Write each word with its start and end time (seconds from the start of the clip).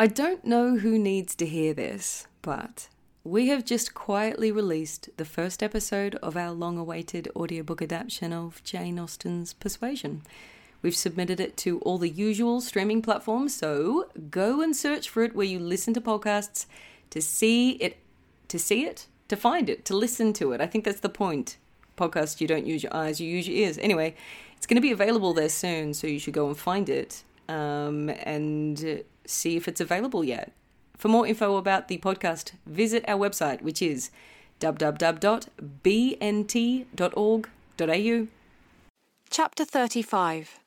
I 0.00 0.06
don't 0.06 0.46
know 0.46 0.78
who 0.78 0.98
needs 0.98 1.34
to 1.34 1.44
hear 1.44 1.74
this, 1.74 2.26
but 2.40 2.88
we 3.22 3.48
have 3.48 3.66
just 3.66 3.92
quietly 3.92 4.50
released 4.50 5.10
the 5.18 5.26
first 5.26 5.62
episode 5.62 6.14
of 6.22 6.38
our 6.38 6.52
long 6.52 6.78
awaited 6.78 7.28
audiobook 7.36 7.82
adaptation 7.82 8.32
of 8.32 8.64
Jane 8.64 8.98
Austen's 8.98 9.52
Persuasion. 9.52 10.22
We've 10.80 10.96
submitted 10.96 11.38
it 11.38 11.58
to 11.58 11.80
all 11.80 11.98
the 11.98 12.08
usual 12.08 12.62
streaming 12.62 13.02
platforms, 13.02 13.54
so 13.54 14.08
go 14.30 14.62
and 14.62 14.74
search 14.74 15.10
for 15.10 15.22
it 15.22 15.36
where 15.36 15.44
you 15.44 15.58
listen 15.58 15.92
to 15.92 16.00
podcasts 16.00 16.64
to 17.10 17.20
see 17.20 17.72
it, 17.72 17.98
to 18.48 18.58
see 18.58 18.86
it, 18.86 19.06
to 19.28 19.36
find 19.36 19.68
it, 19.68 19.84
to 19.84 19.94
listen 19.94 20.32
to 20.32 20.52
it. 20.52 20.62
I 20.62 20.66
think 20.66 20.86
that's 20.86 21.00
the 21.00 21.10
point. 21.10 21.58
Podcast, 21.98 22.40
you 22.40 22.46
don't 22.46 22.66
use 22.66 22.82
your 22.82 22.96
eyes, 22.96 23.20
you 23.20 23.28
use 23.28 23.46
your 23.46 23.58
ears. 23.58 23.76
Anyway, 23.76 24.16
it's 24.56 24.66
going 24.66 24.76
to 24.76 24.80
be 24.80 24.92
available 24.92 25.34
there 25.34 25.50
soon, 25.50 25.92
so 25.92 26.06
you 26.06 26.18
should 26.18 26.32
go 26.32 26.46
and 26.46 26.56
find 26.56 26.88
it 26.88 27.22
um, 27.50 28.08
and 28.22 29.04
see 29.32 29.56
if 29.56 29.68
it's 29.68 29.80
available 29.80 30.24
yet. 30.24 30.52
For 30.96 31.08
more 31.08 31.26
info 31.26 31.56
about 31.56 31.88
the 31.88 31.98
podcast, 31.98 32.52
visit 32.66 33.04
our 33.08 33.18
website, 33.18 33.62
which 33.62 33.80
is 33.80 34.10
www.bnt.org.au. 34.60 35.46
Chapter 39.30 39.64
35 39.64 40.60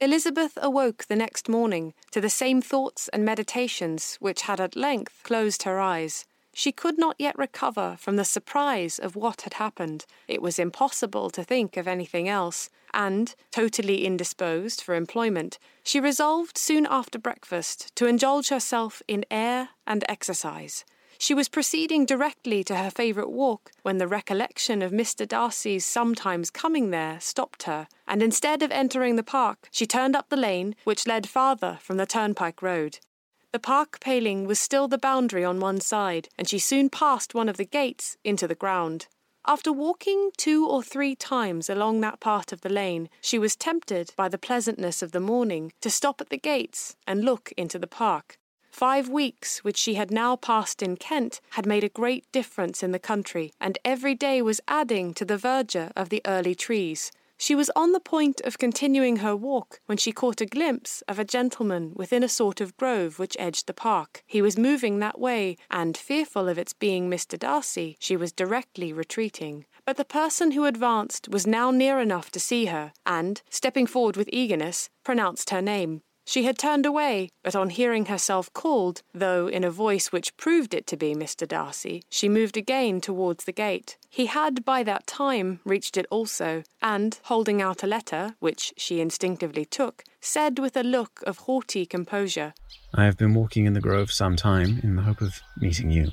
Elizabeth 0.00 0.58
awoke 0.60 1.04
the 1.04 1.14
next 1.14 1.48
morning 1.48 1.94
to 2.10 2.20
the 2.20 2.28
same 2.28 2.60
thoughts 2.60 3.08
and 3.08 3.24
meditations 3.24 4.16
which 4.18 4.42
had 4.42 4.60
at 4.60 4.74
length 4.74 5.20
closed 5.22 5.62
her 5.62 5.78
eyes. 5.78 6.24
She 6.54 6.72
could 6.72 6.98
not 6.98 7.16
yet 7.18 7.38
recover 7.38 7.96
from 7.98 8.16
the 8.16 8.24
surprise 8.24 8.98
of 8.98 9.16
what 9.16 9.42
had 9.42 9.54
happened. 9.54 10.04
It 10.28 10.42
was 10.42 10.58
impossible 10.58 11.30
to 11.30 11.44
think 11.44 11.76
of 11.76 11.88
anything 11.88 12.28
else, 12.28 12.68
and, 12.92 13.34
totally 13.50 14.04
indisposed 14.04 14.82
for 14.82 14.94
employment, 14.94 15.58
she 15.82 15.98
resolved 15.98 16.58
soon 16.58 16.86
after 16.90 17.18
breakfast 17.18 17.94
to 17.96 18.06
indulge 18.06 18.48
herself 18.48 19.02
in 19.08 19.24
air 19.30 19.70
and 19.86 20.04
exercise. 20.08 20.84
She 21.18 21.34
was 21.34 21.48
proceeding 21.48 22.04
directly 22.04 22.64
to 22.64 22.76
her 22.76 22.90
favourite 22.90 23.30
walk 23.30 23.70
when 23.82 23.98
the 23.98 24.08
recollection 24.08 24.82
of 24.82 24.90
Mr. 24.90 25.26
Darcy's 25.26 25.86
sometimes 25.86 26.50
coming 26.50 26.90
there 26.90 27.20
stopped 27.20 27.62
her, 27.62 27.86
and 28.08 28.22
instead 28.22 28.62
of 28.62 28.72
entering 28.72 29.16
the 29.16 29.22
park, 29.22 29.68
she 29.70 29.86
turned 29.86 30.16
up 30.16 30.28
the 30.28 30.36
lane 30.36 30.74
which 30.84 31.06
led 31.06 31.28
farther 31.28 31.78
from 31.80 31.96
the 31.96 32.06
turnpike 32.06 32.60
road. 32.60 32.98
The 33.52 33.58
park 33.58 34.00
paling 34.00 34.46
was 34.46 34.58
still 34.58 34.88
the 34.88 34.96
boundary 34.96 35.44
on 35.44 35.60
one 35.60 35.78
side, 35.80 36.30
and 36.38 36.48
she 36.48 36.58
soon 36.58 36.88
passed 36.88 37.34
one 37.34 37.50
of 37.50 37.58
the 37.58 37.66
gates 37.66 38.16
into 38.24 38.48
the 38.48 38.54
ground. 38.54 39.08
After 39.46 39.70
walking 39.70 40.30
two 40.38 40.66
or 40.66 40.82
three 40.82 41.14
times 41.14 41.68
along 41.68 42.00
that 42.00 42.18
part 42.18 42.52
of 42.52 42.62
the 42.62 42.70
lane, 42.70 43.10
she 43.20 43.38
was 43.38 43.54
tempted 43.54 44.14
by 44.16 44.30
the 44.30 44.38
pleasantness 44.38 45.02
of 45.02 45.12
the 45.12 45.20
morning 45.20 45.72
to 45.82 45.90
stop 45.90 46.22
at 46.22 46.30
the 46.30 46.38
gates 46.38 46.96
and 47.06 47.24
look 47.24 47.52
into 47.58 47.78
the 47.78 47.86
park. 47.86 48.38
Five 48.70 49.10
weeks 49.10 49.58
which 49.58 49.76
she 49.76 49.94
had 49.94 50.10
now 50.10 50.34
passed 50.34 50.82
in 50.82 50.96
Kent 50.96 51.42
had 51.50 51.66
made 51.66 51.84
a 51.84 51.90
great 51.90 52.24
difference 52.32 52.82
in 52.82 52.92
the 52.92 52.98
country, 52.98 53.52
and 53.60 53.76
every 53.84 54.14
day 54.14 54.40
was 54.40 54.62
adding 54.66 55.12
to 55.12 55.26
the 55.26 55.36
verdure 55.36 55.92
of 55.94 56.08
the 56.08 56.22
early 56.24 56.54
trees. 56.54 57.12
She 57.42 57.56
was 57.56 57.72
on 57.74 57.90
the 57.90 57.98
point 57.98 58.40
of 58.42 58.56
continuing 58.56 59.16
her 59.16 59.34
walk 59.34 59.80
when 59.86 59.98
she 59.98 60.12
caught 60.12 60.40
a 60.40 60.46
glimpse 60.46 61.02
of 61.08 61.18
a 61.18 61.24
gentleman 61.24 61.92
within 61.96 62.22
a 62.22 62.28
sort 62.28 62.60
of 62.60 62.76
grove 62.76 63.18
which 63.18 63.36
edged 63.36 63.66
the 63.66 63.74
park. 63.74 64.22
He 64.28 64.40
was 64.40 64.56
moving 64.56 65.00
that 65.00 65.18
way, 65.18 65.56
and, 65.68 65.96
fearful 65.96 66.48
of 66.48 66.56
its 66.56 66.72
being 66.72 67.10
Mr. 67.10 67.36
Darcy, 67.36 67.96
she 67.98 68.16
was 68.16 68.30
directly 68.30 68.92
retreating. 68.92 69.66
But 69.84 69.96
the 69.96 70.04
person 70.04 70.52
who 70.52 70.66
advanced 70.66 71.28
was 71.30 71.44
now 71.44 71.72
near 71.72 71.98
enough 71.98 72.30
to 72.30 72.38
see 72.38 72.66
her, 72.66 72.92
and, 73.04 73.42
stepping 73.50 73.88
forward 73.88 74.16
with 74.16 74.30
eagerness, 74.32 74.88
pronounced 75.02 75.50
her 75.50 75.60
name. 75.60 76.02
She 76.24 76.44
had 76.44 76.56
turned 76.56 76.86
away, 76.86 77.30
but 77.42 77.56
on 77.56 77.70
hearing 77.70 78.06
herself 78.06 78.52
called, 78.52 79.02
though 79.12 79.48
in 79.48 79.64
a 79.64 79.70
voice 79.70 80.12
which 80.12 80.36
proved 80.36 80.72
it 80.72 80.86
to 80.86 80.96
be 80.96 81.14
Mr. 81.14 81.46
Darcy, 81.46 82.04
she 82.08 82.28
moved 82.28 82.56
again 82.56 83.00
towards 83.00 83.44
the 83.44 83.52
gate. 83.52 83.96
He 84.08 84.26
had 84.26 84.64
by 84.64 84.82
that 84.84 85.06
time 85.06 85.60
reached 85.64 85.96
it 85.96 86.06
also, 86.10 86.62
and, 86.80 87.18
holding 87.24 87.60
out 87.60 87.82
a 87.82 87.88
letter, 87.88 88.36
which 88.38 88.72
she 88.76 89.00
instinctively 89.00 89.64
took, 89.64 90.04
said 90.20 90.58
with 90.58 90.76
a 90.76 90.82
look 90.82 91.20
of 91.26 91.38
haughty 91.38 91.84
composure, 91.84 92.54
I 92.94 93.04
have 93.04 93.16
been 93.16 93.34
walking 93.34 93.64
in 93.64 93.72
the 93.72 93.80
grove 93.80 94.12
some 94.12 94.36
time 94.36 94.78
in 94.82 94.96
the 94.96 95.02
hope 95.02 95.22
of 95.22 95.40
meeting 95.56 95.90
you. 95.90 96.10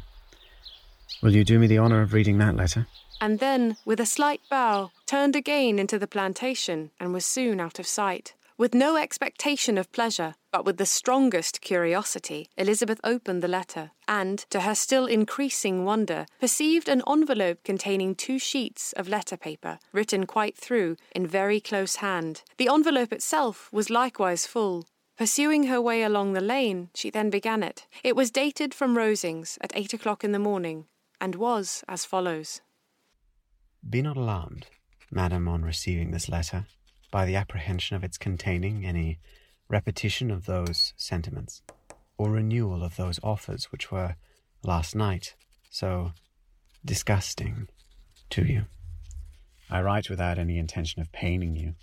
Will 1.21 1.35
you 1.35 1.43
do 1.43 1.59
me 1.59 1.67
the 1.67 1.79
honour 1.79 2.01
of 2.01 2.13
reading 2.13 2.37
that 2.37 2.55
letter? 2.55 2.87
And 3.21 3.39
then, 3.39 3.75
with 3.83 3.99
a 3.99 4.05
slight 4.05 4.39
bow, 4.49 4.91
turned 5.05 5.35
again 5.35 5.77
into 5.77 5.99
the 5.99 6.07
plantation 6.07 6.91
and 6.99 7.13
was 7.13 7.25
soon 7.25 7.59
out 7.59 7.77
of 7.77 7.85
sight. 7.85 8.33
With 8.59 8.75
no 8.75 8.97
expectation 8.97 9.77
of 9.77 9.89
pleasure, 9.93 10.35
but 10.51 10.65
with 10.65 10.75
the 10.75 10.85
strongest 10.85 11.61
curiosity, 11.61 12.49
Elizabeth 12.57 12.99
opened 13.05 13.41
the 13.41 13.47
letter 13.47 13.91
and, 14.05 14.39
to 14.49 14.59
her 14.59 14.75
still 14.75 15.05
increasing 15.05 15.85
wonder, 15.85 16.25
perceived 16.41 16.89
an 16.89 17.01
envelope 17.09 17.63
containing 17.63 18.15
two 18.15 18.37
sheets 18.37 18.91
of 18.97 19.07
letter 19.07 19.37
paper, 19.37 19.79
written 19.93 20.25
quite 20.25 20.57
through, 20.57 20.97
in 21.15 21.25
very 21.25 21.61
close 21.61 21.95
hand. 22.03 22.43
The 22.57 22.67
envelope 22.67 23.13
itself 23.13 23.69
was 23.71 23.89
likewise 23.89 24.45
full. 24.45 24.89
Pursuing 25.17 25.67
her 25.67 25.81
way 25.81 26.03
along 26.03 26.33
the 26.33 26.41
lane, 26.41 26.89
she 26.93 27.09
then 27.09 27.29
began 27.29 27.63
it. 27.63 27.87
It 28.03 28.17
was 28.17 28.29
dated 28.29 28.73
from 28.73 28.97
Rosings 28.97 29.57
at 29.61 29.71
eight 29.73 29.93
o'clock 29.93 30.25
in 30.25 30.33
the 30.33 30.37
morning, 30.37 30.87
and 31.21 31.35
was 31.35 31.85
as 31.87 32.03
follows 32.03 32.59
Be 33.89 34.01
not 34.01 34.17
alarmed, 34.17 34.65
madam, 35.09 35.47
on 35.47 35.61
receiving 35.61 36.11
this 36.11 36.27
letter 36.27 36.65
by 37.11 37.25
the 37.25 37.35
apprehension 37.35 37.95
of 37.95 38.03
its 38.03 38.17
containing 38.17 38.85
any 38.85 39.19
repetition 39.67 40.31
of 40.31 40.45
those 40.45 40.93
sentiments, 40.97 41.61
or 42.17 42.31
renewal 42.31 42.83
of 42.83 42.95
those 42.95 43.19
offers 43.23 43.65
which 43.71 43.91
were 43.91 44.15
last 44.63 44.95
night 44.95 45.35
so 45.69 46.11
disgusting 46.83 47.67
to 48.29 48.45
you. 48.45 48.65
I 49.69 49.81
write 49.81 50.09
without 50.09 50.39
any 50.39 50.57
intention 50.57 51.01
of 51.01 51.11
paining 51.11 51.55
you, 51.55 51.75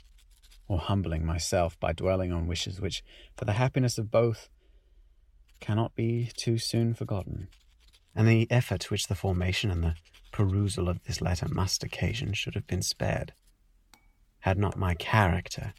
or 0.68 0.78
humbling 0.78 1.24
myself 1.24 1.78
by 1.78 1.92
dwelling 1.92 2.32
on 2.32 2.48
wishes 2.48 2.80
which, 2.80 3.04
for 3.36 3.44
the 3.44 3.52
happiness 3.52 3.98
of 3.98 4.10
both, 4.10 4.48
cannot 5.60 5.94
be 5.94 6.30
too 6.36 6.58
soon 6.58 6.94
forgotten, 6.94 7.48
and 8.14 8.26
the 8.26 8.50
effort 8.50 8.90
which 8.90 9.06
the 9.06 9.14
formation 9.14 9.70
and 9.70 9.84
the 9.84 9.94
perusal 10.32 10.88
of 10.88 11.02
this 11.04 11.20
letter 11.20 11.46
must 11.48 11.84
occasion 11.84 12.32
should 12.32 12.54
have 12.54 12.66
been 12.66 12.82
spared 12.82 13.32
had 14.46 14.56
not 14.56 14.78
my 14.78 14.94
character 14.94 15.74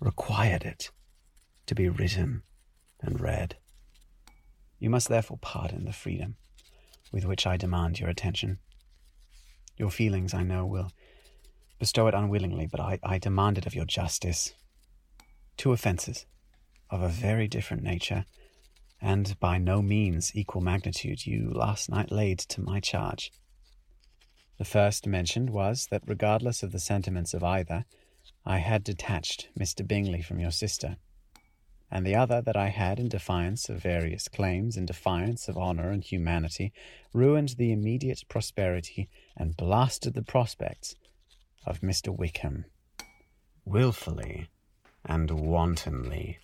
required 0.00 0.64
it 0.64 0.90
to 1.64 1.72
be 1.72 1.88
written 1.88 2.42
and 3.00 3.20
read. 3.20 3.56
You 4.80 4.90
must 4.90 5.08
therefore 5.08 5.38
pardon 5.40 5.84
the 5.84 5.92
freedom 5.92 6.34
with 7.12 7.24
which 7.24 7.46
I 7.46 7.56
demand 7.56 8.00
your 8.00 8.08
attention. 8.08 8.58
Your 9.76 9.88
feelings, 9.88 10.34
I 10.34 10.42
know, 10.42 10.66
will 10.66 10.90
bestow 11.78 12.08
it 12.08 12.14
unwillingly, 12.14 12.66
but 12.66 12.80
I, 12.80 12.98
I 13.04 13.18
demand 13.18 13.58
it 13.58 13.66
of 13.66 13.74
your 13.76 13.84
justice. 13.84 14.52
Two 15.56 15.70
offences 15.70 16.26
of 16.90 17.02
a 17.02 17.08
very 17.08 17.46
different 17.46 17.84
nature 17.84 18.26
and 19.00 19.38
by 19.38 19.58
no 19.58 19.80
means 19.80 20.34
equal 20.34 20.60
magnitude 20.60 21.24
you 21.24 21.52
last 21.54 21.88
night 21.88 22.10
laid 22.10 22.40
to 22.40 22.62
my 22.62 22.80
charge. 22.80 23.30
The 24.58 24.64
first 24.64 25.06
mentioned 25.06 25.50
was 25.50 25.86
that, 25.86 26.02
regardless 26.06 26.62
of 26.62 26.72
the 26.72 26.78
sentiments 26.78 27.34
of 27.34 27.42
either, 27.42 27.84
I 28.44 28.58
had 28.58 28.84
detached 28.84 29.48
Mr. 29.58 29.86
Bingley 29.86 30.22
from 30.22 30.38
your 30.38 30.50
sister, 30.50 30.98
and 31.90 32.06
the 32.06 32.14
other 32.14 32.40
that 32.40 32.56
I 32.56 32.68
had, 32.68 32.98
in 32.98 33.08
defiance 33.08 33.68
of 33.68 33.82
various 33.82 34.28
claims, 34.28 34.76
in 34.76 34.86
defiance 34.86 35.48
of 35.48 35.58
honour 35.58 35.90
and 35.90 36.02
humanity, 36.02 36.72
ruined 37.12 37.50
the 37.50 37.72
immediate 37.72 38.24
prosperity 38.28 39.08
and 39.36 39.56
blasted 39.56 40.14
the 40.14 40.22
prospects 40.22 40.96
of 41.66 41.80
Mr. 41.80 42.16
Wickham. 42.16 42.64
Wilfully 43.64 44.48
and 45.04 45.30
wantonly 45.30 46.38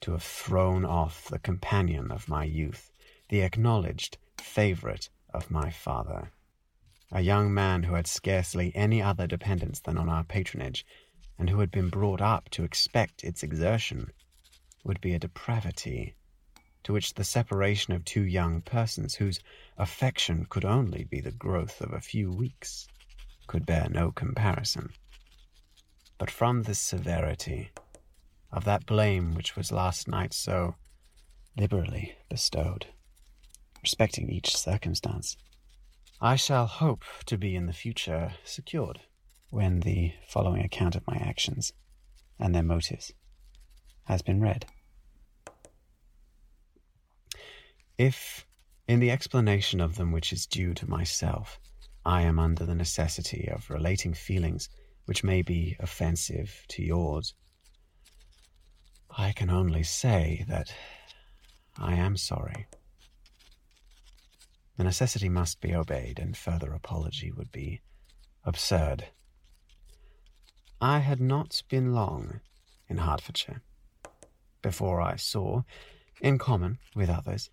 to 0.00 0.12
have 0.12 0.22
thrown 0.22 0.84
off 0.84 1.28
the 1.28 1.38
companion 1.38 2.10
of 2.10 2.28
my 2.28 2.44
youth, 2.44 2.90
the 3.28 3.42
acknowledged 3.42 4.18
favourite 4.38 5.08
of 5.32 5.50
my 5.50 5.70
father 5.70 6.32
a 7.12 7.20
young 7.20 7.52
man 7.52 7.82
who 7.82 7.94
had 7.94 8.06
scarcely 8.06 8.74
any 8.74 9.02
other 9.02 9.26
dependence 9.26 9.80
than 9.80 9.98
on 9.98 10.08
our 10.08 10.24
patronage, 10.24 10.86
and 11.38 11.50
who 11.50 11.60
had 11.60 11.70
been 11.70 11.90
brought 11.90 12.22
up 12.22 12.48
to 12.48 12.64
expect 12.64 13.22
its 13.22 13.42
exertion, 13.42 14.10
would 14.82 15.00
be 15.00 15.12
a 15.12 15.18
depravity 15.18 16.14
to 16.82 16.92
which 16.92 17.14
the 17.14 17.24
separation 17.24 17.92
of 17.92 18.04
two 18.04 18.22
young 18.22 18.60
persons 18.62 19.16
whose 19.16 19.40
affection 19.76 20.46
could 20.48 20.64
only 20.64 21.04
be 21.04 21.20
the 21.20 21.30
growth 21.30 21.80
of 21.80 21.92
a 21.92 22.00
few 22.00 22.32
weeks 22.32 22.88
could 23.46 23.66
bear 23.66 23.88
no 23.90 24.10
comparison. 24.10 24.90
But 26.18 26.30
from 26.30 26.62
this 26.62 26.80
severity, 26.80 27.70
of 28.50 28.64
that 28.64 28.86
blame 28.86 29.34
which 29.34 29.54
was 29.54 29.70
last 29.70 30.08
night 30.08 30.32
so 30.32 30.76
liberally 31.56 32.16
bestowed, 32.28 32.86
respecting 33.82 34.30
each 34.30 34.56
circumstance, 34.56 35.36
I 36.24 36.36
shall 36.36 36.68
hope 36.68 37.02
to 37.26 37.36
be 37.36 37.56
in 37.56 37.66
the 37.66 37.72
future 37.72 38.34
secured 38.44 39.00
when 39.50 39.80
the 39.80 40.12
following 40.28 40.64
account 40.64 40.94
of 40.94 41.04
my 41.04 41.16
actions 41.16 41.72
and 42.38 42.54
their 42.54 42.62
motives 42.62 43.12
has 44.04 44.22
been 44.22 44.40
read. 44.40 44.66
If, 47.98 48.46
in 48.86 49.00
the 49.00 49.10
explanation 49.10 49.80
of 49.80 49.96
them 49.96 50.12
which 50.12 50.32
is 50.32 50.46
due 50.46 50.74
to 50.74 50.88
myself, 50.88 51.58
I 52.04 52.22
am 52.22 52.38
under 52.38 52.64
the 52.64 52.76
necessity 52.76 53.48
of 53.52 53.68
relating 53.68 54.14
feelings 54.14 54.68
which 55.06 55.24
may 55.24 55.42
be 55.42 55.74
offensive 55.80 56.64
to 56.68 56.84
yours, 56.84 57.34
I 59.10 59.32
can 59.32 59.50
only 59.50 59.82
say 59.82 60.44
that 60.46 60.72
I 61.76 61.94
am 61.94 62.16
sorry. 62.16 62.68
The 64.76 64.84
necessity 64.84 65.28
must 65.28 65.60
be 65.60 65.74
obeyed, 65.74 66.18
and 66.18 66.36
further 66.36 66.72
apology 66.72 67.30
would 67.30 67.52
be 67.52 67.80
absurd. 68.44 69.06
I 70.80 70.98
had 70.98 71.20
not 71.20 71.62
been 71.68 71.94
long 71.94 72.40
in 72.88 72.98
Hertfordshire 72.98 73.62
before 74.62 75.00
I 75.00 75.16
saw, 75.16 75.62
in 76.20 76.38
common 76.38 76.78
with 76.94 77.10
others, 77.10 77.50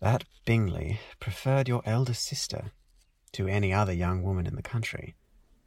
that 0.00 0.24
Bingley 0.44 1.00
preferred 1.20 1.68
your 1.68 1.82
elder 1.84 2.14
sister 2.14 2.72
to 3.32 3.48
any 3.48 3.72
other 3.72 3.92
young 3.92 4.22
woman 4.22 4.46
in 4.46 4.56
the 4.56 4.62
country. 4.62 5.14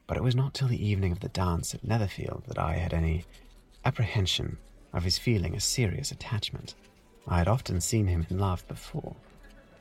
But 0.07 0.17
it 0.17 0.23
was 0.23 0.35
not 0.35 0.53
till 0.53 0.67
the 0.67 0.85
evening 0.85 1.11
of 1.11 1.19
the 1.19 1.29
dance 1.29 1.73
at 1.73 1.83
Netherfield 1.83 2.43
that 2.47 2.59
I 2.59 2.73
had 2.73 2.93
any 2.93 3.25
apprehension 3.83 4.57
of 4.93 5.03
his 5.03 5.17
feeling 5.17 5.55
a 5.55 5.59
serious 5.59 6.11
attachment. 6.11 6.75
I 7.27 7.39
had 7.39 7.47
often 7.47 7.81
seen 7.81 8.07
him 8.07 8.25
in 8.29 8.37
love 8.37 8.67
before. 8.67 9.15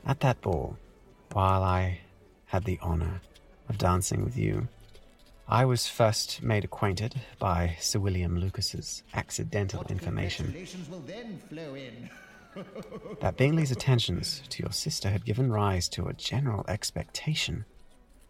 At 0.05 0.19
that 0.21 0.41
ball, 0.41 0.77
while 1.35 1.63
I 1.63 1.99
had 2.45 2.63
the 2.63 2.79
honour 2.81 3.19
of 3.67 3.77
dancing 3.77 4.23
with 4.23 4.37
you, 4.37 4.69
I 5.49 5.65
was 5.65 5.85
first 5.85 6.41
made 6.41 6.63
acquainted 6.63 7.19
by 7.39 7.75
Sir 7.81 7.99
William 7.99 8.39
Lucas's 8.39 9.03
accidental 9.13 9.83
information 9.89 10.55
that 13.19 13.35
Bingley's 13.35 13.71
attentions 13.71 14.43
to 14.47 14.63
your 14.63 14.71
sister 14.71 15.09
had 15.09 15.25
given 15.25 15.51
rise 15.51 15.89
to 15.89 16.05
a 16.05 16.13
general 16.13 16.63
expectation 16.69 17.65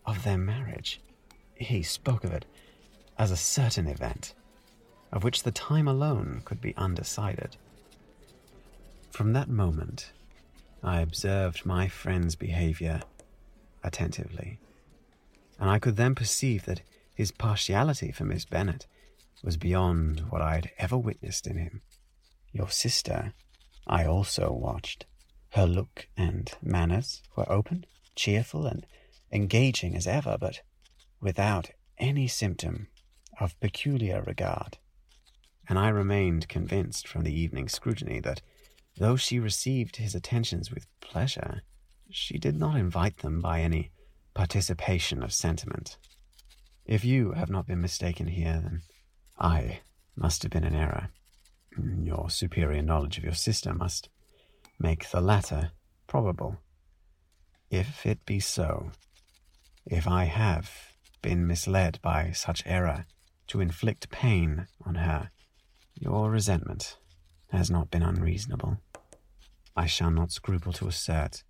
of 0.08 0.24
their 0.24 0.40
marriage. 0.40 1.00
He 1.54 1.84
spoke 1.84 2.24
of 2.24 2.34
it 2.34 2.46
as 3.20 3.30
a 3.30 3.38
certain 3.38 3.86
event, 3.86 4.34
of 5.12 5.24
which 5.24 5.44
the 5.44 5.52
time 5.52 5.88
alone 5.88 6.42
could 6.44 6.60
be 6.60 6.76
undecided. 6.76 7.56
From 9.12 9.34
that 9.34 9.48
moment, 9.48 10.12
I 10.86 11.02
observed 11.02 11.66
my 11.66 11.88
friend's 11.88 12.36
behavior 12.36 13.02
attentively, 13.84 14.60
and 15.60 15.68
I 15.68 15.80
could 15.80 15.96
then 15.96 16.14
perceive 16.14 16.66
that 16.66 16.84
his 17.16 17.32
partiality 17.32 18.12
for 18.12 18.24
Miss 18.24 18.46
Bennet 18.46 18.86
was 19.44 19.58
beyond 19.58 20.20
what 20.30 20.44
I 20.44 20.56
had 20.56 20.70
ever 20.78 20.96
witnessed 20.96 21.48
in 21.48 21.58
him. 21.58 21.82
Your 22.52 22.70
sister 22.70 23.34
I 23.88 24.06
also 24.06 24.52
watched. 24.52 25.08
Her 25.54 25.66
look 25.66 26.08
and 26.16 26.52
manners 26.62 27.24
were 27.36 27.52
open, 27.52 27.86
cheerful, 28.16 28.68
and 28.68 28.86
engaging 29.32 29.96
as 29.96 30.06
ever, 30.06 30.38
but 30.40 30.62
without 31.20 31.72
any 31.98 32.28
symptom 32.28 32.90
of 33.40 33.60
peculiar 33.60 34.22
regard. 34.22 34.78
And 35.68 35.80
I 35.80 35.90
remained 35.90 36.48
convinced 36.48 37.08
from 37.08 37.24
the 37.24 37.34
evening 37.34 37.70
scrutiny 37.70 38.20
that 38.20 38.42
though 38.98 39.16
she 39.16 39.40
received 39.40 39.98
his 39.98 40.16
attentions 40.16 40.72
with 40.72 40.88
pleasure, 41.02 41.62
she 42.10 42.38
did 42.38 42.56
not 42.56 42.78
invite 42.78 43.18
them 43.18 43.42
by 43.42 43.62
any 43.62 43.92
participation 44.34 45.24
of 45.24 45.34
sentiment. 45.34 45.98
If 46.86 47.04
you 47.04 47.32
have 47.32 47.50
not 47.50 47.68
been 47.68 47.82
mistaken 47.82 48.28
here, 48.28 48.62
then 48.62 48.82
I 49.40 49.80
must 50.16 50.44
have 50.44 50.52
been 50.52 50.64
in 50.64 50.76
error. 50.76 51.10
Your 52.02 52.30
superior 52.30 52.82
knowledge 52.82 53.18
of 53.18 53.24
your 53.24 53.34
sister 53.34 53.74
must 53.74 54.10
make 54.80 55.10
the 55.10 55.22
latter 55.22 55.72
probable. 56.08 56.58
If 57.70 58.06
it 58.06 58.26
be 58.26 58.40
so, 58.40 58.92
if 59.86 60.08
I 60.08 60.26
have 60.26 60.72
been 61.22 61.48
misled 61.48 62.00
by 62.02 62.32
such 62.32 62.64
error 62.66 63.06
to 63.48 63.62
inflict 63.62 64.10
pain 64.10 64.68
on 64.86 64.96
her, 64.96 65.32
your 65.96 66.30
resentment 66.30 66.98
has 67.52 67.72
not 67.72 67.90
been 67.90 68.04
unreasonable. 68.04 68.80
I 69.76 69.88
shall 69.88 70.12
not 70.12 70.32
scruple 70.32 70.74
to 70.74 70.88
assert 70.88 71.44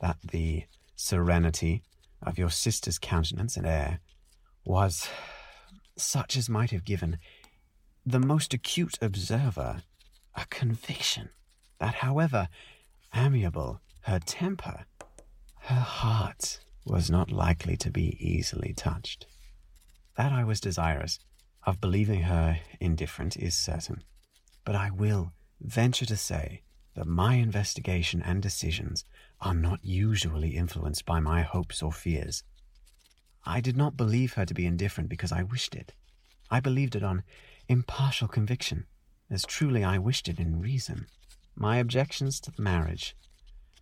that 0.00 0.18
the 0.30 0.64
serenity 0.94 1.82
of 2.22 2.38
your 2.38 2.50
sister's 2.50 2.98
countenance 2.98 3.56
and 3.56 3.66
air 3.66 4.00
was 4.64 5.08
such 5.96 6.36
as 6.36 6.48
might 6.48 6.70
have 6.70 6.84
given 6.84 7.18
the 8.06 8.20
most 8.20 8.54
acute 8.54 8.98
observer 9.00 9.82
a 10.34 10.46
conviction 10.50 11.30
that, 11.78 11.96
however 11.96 12.48
amiable 13.14 13.80
her 14.02 14.18
temper, 14.18 14.84
her 15.60 15.80
heart 15.80 16.60
was 16.84 17.10
not 17.10 17.30
likely 17.30 17.76
to 17.78 17.90
be 17.90 18.16
easily 18.20 18.74
touched. 18.74 19.26
That 20.16 20.32
I 20.32 20.44
was 20.44 20.60
desirous 20.60 21.18
of 21.66 21.80
believing 21.80 22.22
her 22.22 22.58
indifferent 22.80 23.36
is 23.36 23.54
certain, 23.56 24.02
but 24.64 24.74
I 24.74 24.90
will 24.90 25.32
venture 25.60 26.06
to 26.06 26.16
say 26.16 26.62
that 26.94 27.06
my 27.06 27.34
investigation 27.34 28.22
and 28.22 28.42
decisions 28.42 29.04
are 29.40 29.54
not 29.54 29.80
usually 29.82 30.56
influenced 30.56 31.04
by 31.04 31.20
my 31.20 31.42
hopes 31.42 31.82
or 31.82 31.92
fears. 31.92 32.44
I 33.44 33.60
did 33.60 33.76
not 33.76 33.96
believe 33.96 34.34
her 34.34 34.46
to 34.46 34.54
be 34.54 34.66
indifferent 34.66 35.10
because 35.10 35.32
I 35.32 35.42
wished 35.42 35.74
it. 35.74 35.92
I 36.50 36.60
believed 36.60 36.96
it 36.96 37.02
on 37.02 37.24
impartial 37.68 38.28
conviction, 38.28 38.86
as 39.30 39.44
truly 39.44 39.82
I 39.82 39.98
wished 39.98 40.28
it 40.28 40.38
in 40.38 40.60
reason. 40.60 41.06
My 41.56 41.76
objections 41.76 42.40
to 42.40 42.50
the 42.50 42.62
marriage 42.62 43.16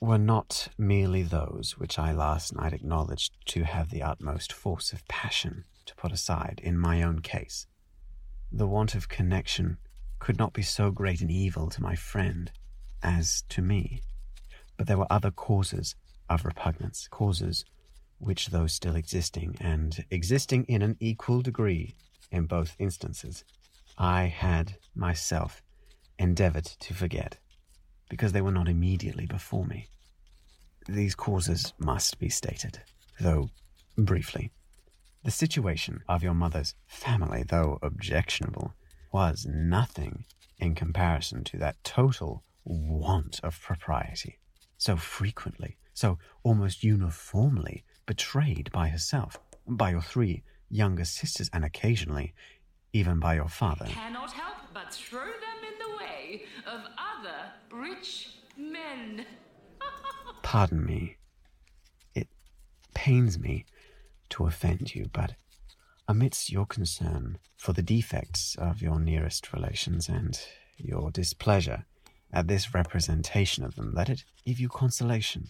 were 0.00 0.18
not 0.18 0.68
merely 0.76 1.22
those 1.22 1.76
which 1.78 1.98
I 1.98 2.12
last 2.12 2.54
night 2.56 2.72
acknowledged 2.72 3.34
to 3.46 3.64
have 3.64 3.90
the 3.90 4.02
utmost 4.02 4.52
force 4.52 4.92
of 4.92 5.06
passion 5.06 5.64
to 5.86 5.94
put 5.94 6.12
aside 6.12 6.60
in 6.62 6.78
my 6.78 7.02
own 7.02 7.20
case. 7.20 7.66
The 8.50 8.66
want 8.66 8.94
of 8.94 9.08
connection 9.08 9.78
could 10.18 10.38
not 10.38 10.52
be 10.52 10.62
so 10.62 10.90
great 10.90 11.20
an 11.20 11.30
evil 11.30 11.68
to 11.70 11.82
my 11.82 11.94
friend 11.94 12.50
as 13.02 13.42
to 13.50 13.62
me, 13.62 14.02
but 14.76 14.86
there 14.86 14.98
were 14.98 15.12
other 15.12 15.30
causes 15.30 15.94
of 16.28 16.44
repugnance, 16.44 17.08
causes 17.08 17.64
which, 18.18 18.48
though 18.48 18.66
still 18.66 18.94
existing, 18.94 19.56
and 19.60 20.04
existing 20.10 20.64
in 20.64 20.82
an 20.82 20.96
equal 21.00 21.42
degree 21.42 21.94
in 22.30 22.46
both 22.46 22.76
instances, 22.78 23.44
I 23.98 24.24
had 24.24 24.76
myself 24.94 25.62
endeavored 26.18 26.64
to 26.64 26.94
forget, 26.94 27.38
because 28.08 28.32
they 28.32 28.40
were 28.40 28.52
not 28.52 28.68
immediately 28.68 29.26
before 29.26 29.66
me. 29.66 29.88
These 30.88 31.14
causes 31.14 31.74
must 31.78 32.18
be 32.18 32.28
stated, 32.28 32.80
though 33.20 33.50
briefly. 33.96 34.50
The 35.24 35.30
situation 35.30 36.02
of 36.08 36.22
your 36.22 36.34
mother's 36.34 36.74
family, 36.86 37.44
though 37.44 37.78
objectionable, 37.82 38.74
was 39.12 39.46
nothing 39.46 40.24
in 40.58 40.74
comparison 40.74 41.44
to 41.44 41.58
that 41.58 41.82
total 41.84 42.42
want 42.64 43.40
of 43.42 43.60
propriety, 43.60 44.38
so 44.78 44.96
frequently, 44.96 45.76
so 45.94 46.18
almost 46.42 46.84
uniformly 46.84 47.84
betrayed 48.06 48.70
by 48.72 48.88
herself, 48.88 49.38
by 49.66 49.90
your 49.90 50.00
three 50.02 50.42
younger 50.68 51.04
sisters, 51.04 51.50
and 51.52 51.64
occasionally 51.64 52.34
even 52.92 53.18
by 53.18 53.34
your 53.34 53.48
father. 53.48 53.86
Cannot 53.86 54.32
help 54.32 54.56
but 54.74 54.92
throw 54.92 55.24
them 55.24 55.60
in 55.66 55.78
the 55.78 55.96
way 55.96 56.42
of 56.66 56.80
other 56.98 57.52
rich 57.70 58.36
men. 58.56 59.24
Pardon 60.42 60.84
me. 60.84 61.16
It 62.14 62.28
pains 62.94 63.38
me 63.38 63.64
to 64.30 64.46
offend 64.46 64.94
you, 64.94 65.08
but 65.12 65.34
amidst 66.08 66.50
your 66.50 66.66
concern 66.66 67.38
for 67.56 67.72
the 67.72 67.82
defects 67.82 68.56
of 68.56 68.82
your 68.82 68.98
nearest 68.98 69.52
relations 69.52 70.08
and 70.08 70.38
your 70.76 71.10
displeasure 71.10 71.86
at 72.32 72.48
this 72.48 72.74
representation 72.74 73.64
of 73.64 73.76
them, 73.76 73.92
let 73.94 74.08
it 74.08 74.24
give 74.44 74.58
you 74.58 74.68
consolation 74.68 75.48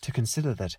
to 0.00 0.12
consider 0.12 0.54
that 0.54 0.76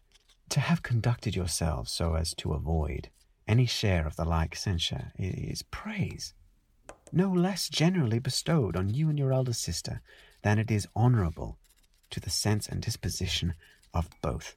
to 0.50 0.59
have 0.59 0.81
conducted 0.81 1.36
yourselves 1.36 1.91
so 1.91 2.15
as 2.15 2.33
to 2.33 2.53
avoid 2.53 3.09
any 3.48 3.65
share 3.65 4.05
of 4.07 4.15
the 4.15 4.25
like 4.25 4.55
censure 4.55 5.12
is 5.17 5.62
praise, 5.63 6.33
no 7.12 7.29
less 7.29 7.69
generally 7.69 8.19
bestowed 8.19 8.75
on 8.75 8.93
you 8.93 9.09
and 9.09 9.17
your 9.17 9.33
elder 9.33 9.53
sister 9.53 10.01
than 10.41 10.59
it 10.59 10.71
is 10.71 10.88
honourable 10.95 11.57
to 12.09 12.19
the 12.19 12.29
sense 12.29 12.67
and 12.67 12.81
disposition 12.81 13.53
of 13.93 14.09
both. 14.21 14.55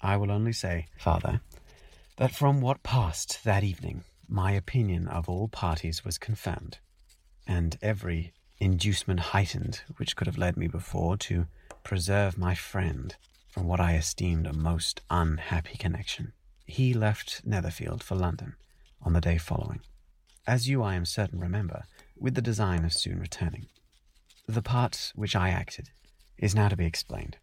I 0.00 0.16
will 0.16 0.30
only 0.30 0.52
say, 0.52 0.86
farther, 0.98 1.40
that 2.16 2.34
from 2.34 2.60
what 2.60 2.82
passed 2.82 3.42
that 3.44 3.64
evening, 3.64 4.04
my 4.28 4.52
opinion 4.52 5.08
of 5.08 5.28
all 5.28 5.48
parties 5.48 6.04
was 6.04 6.18
confirmed, 6.18 6.78
and 7.46 7.76
every 7.82 8.32
inducement 8.64 9.20
heightened 9.20 9.82
which 9.98 10.16
could 10.16 10.26
have 10.26 10.38
led 10.38 10.56
me 10.56 10.66
before 10.66 11.18
to 11.18 11.46
preserve 11.82 12.38
my 12.38 12.54
friend 12.54 13.14
from 13.50 13.66
what 13.66 13.78
I 13.78 13.94
esteemed 13.94 14.46
a 14.46 14.54
most 14.54 15.02
unhappy 15.10 15.76
connection 15.76 16.32
he 16.64 16.94
left 16.94 17.42
Netherfield 17.44 18.02
for 18.02 18.14
London 18.14 18.54
on 19.02 19.12
the 19.12 19.20
day 19.20 19.36
following, 19.36 19.80
as 20.46 20.66
you, 20.66 20.82
I 20.82 20.94
am 20.94 21.04
certain, 21.04 21.38
remember, 21.38 21.84
with 22.16 22.34
the 22.34 22.40
design 22.40 22.86
of 22.86 22.94
soon 22.94 23.20
returning. 23.20 23.66
The 24.48 24.62
part 24.62 25.12
which 25.14 25.36
I 25.36 25.50
acted 25.50 25.90
is 26.38 26.54
now 26.54 26.68
to 26.68 26.76
be 26.76 26.86
explained. 26.86 27.36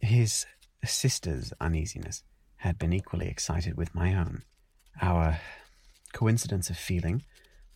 His 0.00 0.46
sister's 0.84 1.52
uneasiness 1.60 2.24
had 2.56 2.76
been 2.76 2.92
equally 2.92 3.28
excited 3.28 3.76
with 3.76 3.94
my 3.94 4.14
own. 4.14 4.42
Our 5.00 5.38
coincidence 6.12 6.70
of 6.70 6.76
feeling 6.76 7.22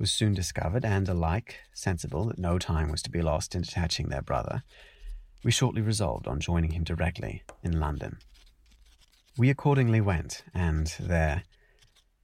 was 0.00 0.10
soon 0.10 0.32
discovered, 0.32 0.84
and 0.84 1.08
alike 1.08 1.56
sensible 1.74 2.24
that 2.24 2.38
no 2.38 2.58
time 2.58 2.90
was 2.90 3.02
to 3.02 3.10
be 3.10 3.20
lost 3.20 3.54
in 3.54 3.60
detaching 3.60 4.08
their 4.08 4.22
brother, 4.22 4.62
we 5.44 5.50
shortly 5.50 5.82
resolved 5.82 6.26
on 6.26 6.40
joining 6.40 6.72
him 6.72 6.82
directly 6.82 7.42
in 7.62 7.78
London. 7.78 8.18
We 9.36 9.50
accordingly 9.50 10.00
went, 10.00 10.42
and 10.54 10.92
there 10.98 11.44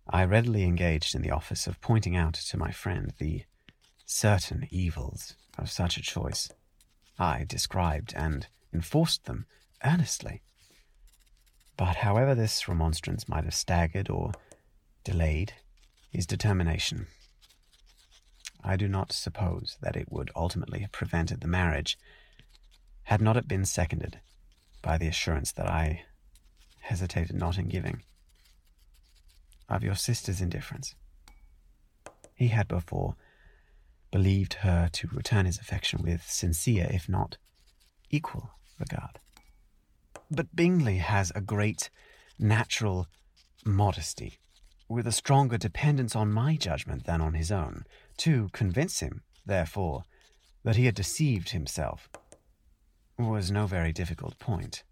I 0.09 0.25
readily 0.25 0.65
engaged 0.65 1.15
in 1.15 1.23
the 1.23 1.31
office 1.31 1.67
of 1.67 1.81
pointing 1.81 2.17
out 2.17 2.35
to 2.35 2.57
my 2.57 2.71
friend 2.71 3.13
the 3.19 3.45
certain 4.07 4.67
evils 4.71 5.35
of 5.59 5.71
such 5.71 5.97
a 5.97 6.03
choice. 6.03 6.51
I 7.19 7.45
described 7.45 8.15
and 8.17 8.47
enforced 8.73 9.25
them 9.25 9.47
earnestly. 9.85 10.43
But 11.77 11.97
however 11.97 12.35
this 12.35 12.69
remonstrance 12.69 13.29
might 13.29 13.45
have 13.45 13.55
staggered 13.55 14.09
or 14.09 14.33
delayed 15.05 15.53
his 16.11 16.27
determination, 16.27 17.07
I 18.67 18.77
do 18.77 18.89
not 18.89 19.13
suppose 19.13 19.79
that 19.81 19.95
it 19.95 20.11
would 20.11 20.33
ultimately 20.35 20.81
have 20.81 20.91
prevented 20.91 21.41
the 21.41 21.47
marriage, 21.47 21.97
had 23.05 23.23
not 23.23 23.37
it 23.37 23.47
been 23.47 23.65
seconded 23.65 24.19
by 24.83 24.99
the 24.99 25.07
assurance 25.07 25.53
that 25.53 25.69
I 25.69 26.03
hesitated 26.81 27.37
not 27.37 27.59
in 27.59 27.69
giving 27.69 28.03
of 29.69 29.85
your 29.85 29.95
sister's 29.95 30.41
indifference. 30.41 30.97
He 32.35 32.49
had 32.49 32.67
before 32.67 33.15
believed 34.11 34.55
her 34.55 34.89
to 34.93 35.09
return 35.13 35.47
his 35.47 35.59
affection 35.59 36.03
with 36.03 36.25
sincere, 36.29 36.89
if 36.91 37.09
not 37.09 37.37
equal, 38.11 38.51
regard. 38.81 39.21
But 40.29 40.57
Bingley 40.57 40.99
has 40.99 41.31
a 41.35 41.41
great 41.41 41.89
natural 42.37 43.07
modesty, 43.65 44.39
with 44.89 45.07
a 45.07 45.13
stronger 45.13 45.57
dependence 45.57 46.17
on 46.17 46.33
my 46.33 46.57
judgment 46.57 47.05
than 47.05 47.21
on 47.21 47.35
his 47.35 47.53
own. 47.53 47.85
To 48.19 48.49
convince 48.53 49.01
him, 49.01 49.23
therefore, 49.45 50.05
that 50.65 50.77
he 50.77 50.87
had 50.87 50.95
deceived 50.95 51.51
himself 51.51 52.09
was 53.19 53.51
no 53.51 53.67
very 53.67 53.93
difficult 53.93 54.39
point. 54.39 54.83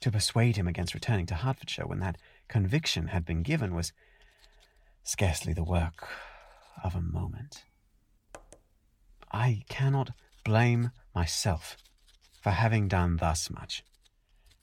To 0.00 0.10
persuade 0.10 0.56
him 0.56 0.66
against 0.66 0.94
returning 0.94 1.26
to 1.26 1.34
Hertfordshire 1.34 1.86
when 1.86 2.00
that 2.00 2.16
conviction 2.48 3.08
had 3.08 3.24
been 3.24 3.42
given 3.42 3.74
was 3.74 3.92
scarcely 5.04 5.52
the 5.52 5.64
work 5.64 6.08
of 6.82 6.94
a 6.94 7.00
moment. 7.00 7.64
I 9.30 9.62
cannot 9.68 10.10
blame 10.44 10.90
myself 11.14 11.76
for 12.40 12.50
having 12.50 12.88
done 12.88 13.18
thus 13.18 13.50
much. 13.50 13.84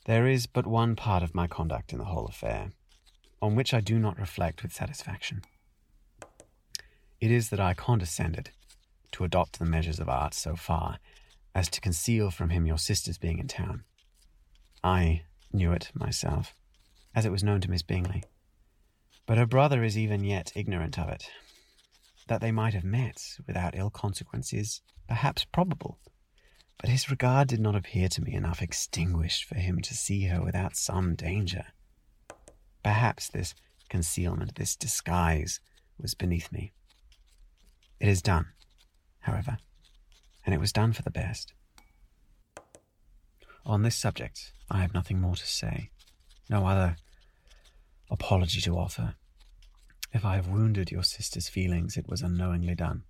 There 0.05 0.27
is 0.27 0.47
but 0.47 0.65
one 0.65 0.95
part 0.95 1.23
of 1.23 1.35
my 1.35 1.47
conduct 1.47 1.91
in 1.93 1.99
the 1.99 2.05
whole 2.05 2.25
affair 2.25 2.71
on 3.41 3.55
which 3.55 3.73
I 3.73 3.81
do 3.81 3.99
not 3.99 4.19
reflect 4.19 4.63
with 4.63 4.73
satisfaction. 4.73 5.43
It 7.19 7.31
is 7.31 7.49
that 7.49 7.59
I 7.59 7.73
condescended 7.73 8.51
to 9.13 9.23
adopt 9.23 9.57
the 9.57 9.65
measures 9.65 9.99
of 9.99 10.09
art 10.09 10.33
so 10.33 10.55
far 10.55 10.99
as 11.55 11.69
to 11.69 11.81
conceal 11.81 12.29
from 12.29 12.49
him 12.49 12.67
your 12.67 12.77
sister's 12.77 13.17
being 13.17 13.39
in 13.39 13.47
town. 13.47 13.83
I 14.83 15.23
knew 15.51 15.71
it 15.71 15.91
myself, 15.95 16.53
as 17.15 17.25
it 17.25 17.31
was 17.31 17.43
known 17.43 17.61
to 17.61 17.69
Miss 17.69 17.81
Bingley. 17.81 18.23
But 19.25 19.39
her 19.39 19.47
brother 19.47 19.83
is 19.83 19.97
even 19.97 20.23
yet 20.23 20.51
ignorant 20.55 20.99
of 20.99 21.09
it. 21.09 21.29
That 22.27 22.41
they 22.41 22.51
might 22.51 22.73
have 22.75 22.83
met 22.83 23.37
without 23.47 23.75
ill 23.75 23.89
consequences, 23.89 24.81
perhaps 25.07 25.45
probable, 25.45 25.97
but 26.79 26.89
his 26.89 27.09
regard 27.09 27.47
did 27.47 27.59
not 27.59 27.75
appear 27.75 28.07
to 28.09 28.21
me 28.21 28.33
enough 28.33 28.61
extinguished 28.61 29.45
for 29.45 29.55
him 29.55 29.81
to 29.81 29.95
see 29.95 30.27
her 30.27 30.43
without 30.43 30.77
some 30.77 31.15
danger. 31.15 31.65
Perhaps 32.83 33.29
this 33.29 33.55
concealment, 33.89 34.55
this 34.55 34.75
disguise, 34.75 35.59
was 35.97 36.13
beneath 36.13 36.51
me. 36.51 36.71
It 37.99 38.09
is 38.09 38.21
done, 38.21 38.47
however, 39.19 39.57
and 40.45 40.53
it 40.53 40.59
was 40.59 40.71
done 40.71 40.93
for 40.93 41.01
the 41.01 41.11
best. 41.11 41.53
On 43.65 43.81
this 43.81 43.95
subject, 43.95 44.53
I 44.69 44.81
have 44.81 44.93
nothing 44.93 45.19
more 45.19 45.35
to 45.35 45.45
say, 45.47 45.89
no 46.49 46.65
other 46.65 46.95
apology 48.09 48.61
to 48.61 48.77
offer. 48.77 49.15
If 50.13 50.23
I 50.23 50.35
have 50.35 50.47
wounded 50.47 50.91
your 50.91 51.03
sister's 51.03 51.49
feelings, 51.49 51.97
it 51.97 52.07
was 52.07 52.21
unknowingly 52.21 52.75
done. 52.75 53.03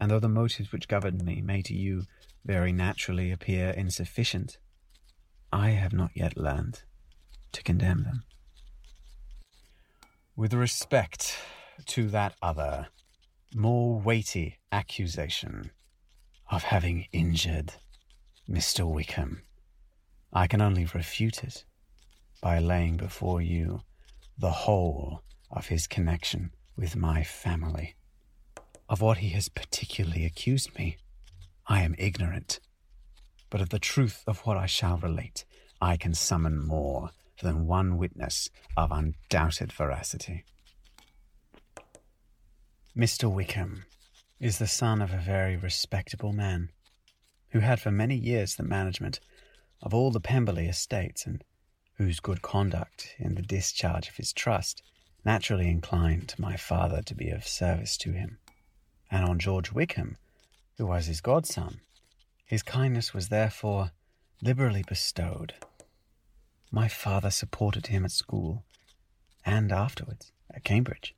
And 0.00 0.10
though 0.10 0.18
the 0.18 0.28
motives 0.28 0.72
which 0.72 0.88
governed 0.88 1.24
me 1.24 1.40
may 1.40 1.62
to 1.62 1.74
you 1.74 2.04
very 2.44 2.72
naturally 2.72 3.30
appear 3.30 3.70
insufficient, 3.70 4.58
I 5.52 5.70
have 5.70 5.92
not 5.92 6.10
yet 6.14 6.36
learned 6.36 6.82
to 7.52 7.62
condemn 7.62 8.02
them. 8.02 8.24
With 10.34 10.52
respect 10.52 11.36
to 11.86 12.08
that 12.08 12.34
other, 12.42 12.88
more 13.54 14.00
weighty 14.00 14.58
accusation 14.72 15.70
of 16.50 16.64
having 16.64 17.06
injured 17.12 17.74
Mr. 18.48 18.84
Wickham, 18.84 19.42
I 20.32 20.46
can 20.48 20.60
only 20.60 20.84
refute 20.86 21.44
it 21.44 21.64
by 22.42 22.58
laying 22.58 22.96
before 22.96 23.40
you 23.40 23.82
the 24.36 24.50
whole 24.50 25.22
of 25.50 25.68
his 25.68 25.86
connection 25.86 26.50
with 26.76 26.96
my 26.96 27.22
family. 27.22 27.94
Of 28.88 29.00
what 29.00 29.18
he 29.18 29.28
has 29.30 29.48
particularly 29.48 30.24
accused 30.24 30.76
me, 30.76 30.98
I 31.66 31.82
am 31.82 31.94
ignorant. 31.96 32.58
But 33.50 33.60
of 33.60 33.68
the 33.70 33.78
truth 33.78 34.24
of 34.26 34.40
what 34.40 34.56
I 34.56 34.66
shall 34.66 34.98
relate, 34.98 35.44
I 35.80 35.96
can 35.96 36.14
summon 36.14 36.60
more 36.60 37.10
than 37.40 37.66
one 37.66 37.96
witness 37.98 38.50
of 38.76 38.90
undoubted 38.90 39.72
veracity. 39.72 40.44
Mr. 42.96 43.28
Wickham 43.28 43.86
is 44.38 44.58
the 44.58 44.68
son 44.68 45.02
of 45.02 45.12
a 45.12 45.18
very 45.18 45.56
respectable 45.56 46.32
man, 46.32 46.70
who 47.48 47.58
had 47.58 47.80
for 47.80 47.90
many 47.90 48.14
years 48.14 48.54
the 48.54 48.62
management 48.62 49.18
of 49.82 49.92
all 49.92 50.12
the 50.12 50.20
Pemberley 50.20 50.68
estates, 50.68 51.26
and 51.26 51.42
whose 51.94 52.20
good 52.20 52.40
conduct 52.40 53.16
in 53.18 53.34
the 53.34 53.42
discharge 53.42 54.08
of 54.08 54.14
his 54.14 54.32
trust 54.32 54.80
naturally 55.24 55.68
inclined 55.68 56.36
my 56.38 56.56
father 56.56 57.02
to 57.02 57.16
be 57.16 57.30
of 57.30 57.48
service 57.48 57.96
to 57.96 58.12
him. 58.12 58.38
And 59.10 59.24
on 59.24 59.40
George 59.40 59.72
Wickham, 59.72 60.16
who 60.78 60.86
was 60.86 61.06
his 61.06 61.20
godson, 61.20 61.80
his 62.46 62.62
kindness 62.62 63.12
was 63.12 63.28
therefore 63.28 63.90
liberally 64.40 64.84
bestowed. 64.86 65.54
My 66.70 66.86
father 66.86 67.30
supported 67.30 67.88
him 67.88 68.04
at 68.04 68.12
school 68.12 68.62
and 69.44 69.72
afterwards 69.72 70.30
at 70.48 70.62
Cambridge. 70.62 71.16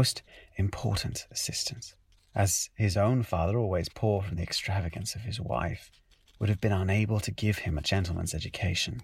Most 0.00 0.22
important 0.56 1.24
assistance, 1.30 1.94
as 2.34 2.68
his 2.74 2.96
own 2.96 3.22
father, 3.22 3.56
always 3.56 3.88
poor 3.88 4.22
from 4.22 4.34
the 4.34 4.42
extravagance 4.42 5.14
of 5.14 5.20
his 5.20 5.40
wife, 5.40 5.92
would 6.40 6.48
have 6.48 6.60
been 6.60 6.72
unable 6.72 7.20
to 7.20 7.30
give 7.30 7.58
him 7.58 7.78
a 7.78 7.88
gentleman's 7.92 8.34
education. 8.34 9.02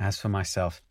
As 0.00 0.18
for 0.18 0.28
myself, 0.28 0.82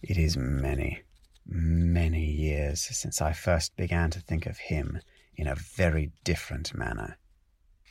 it 0.00 0.16
is 0.16 0.34
many, 0.34 1.02
many 1.44 2.24
years 2.24 2.80
since 2.80 3.20
I 3.20 3.34
first 3.34 3.76
began 3.76 4.10
to 4.12 4.20
think 4.20 4.46
of 4.46 4.56
him 4.56 5.00
in 5.36 5.46
a 5.46 5.54
very 5.54 6.10
different 6.24 6.74
manner. 6.74 7.18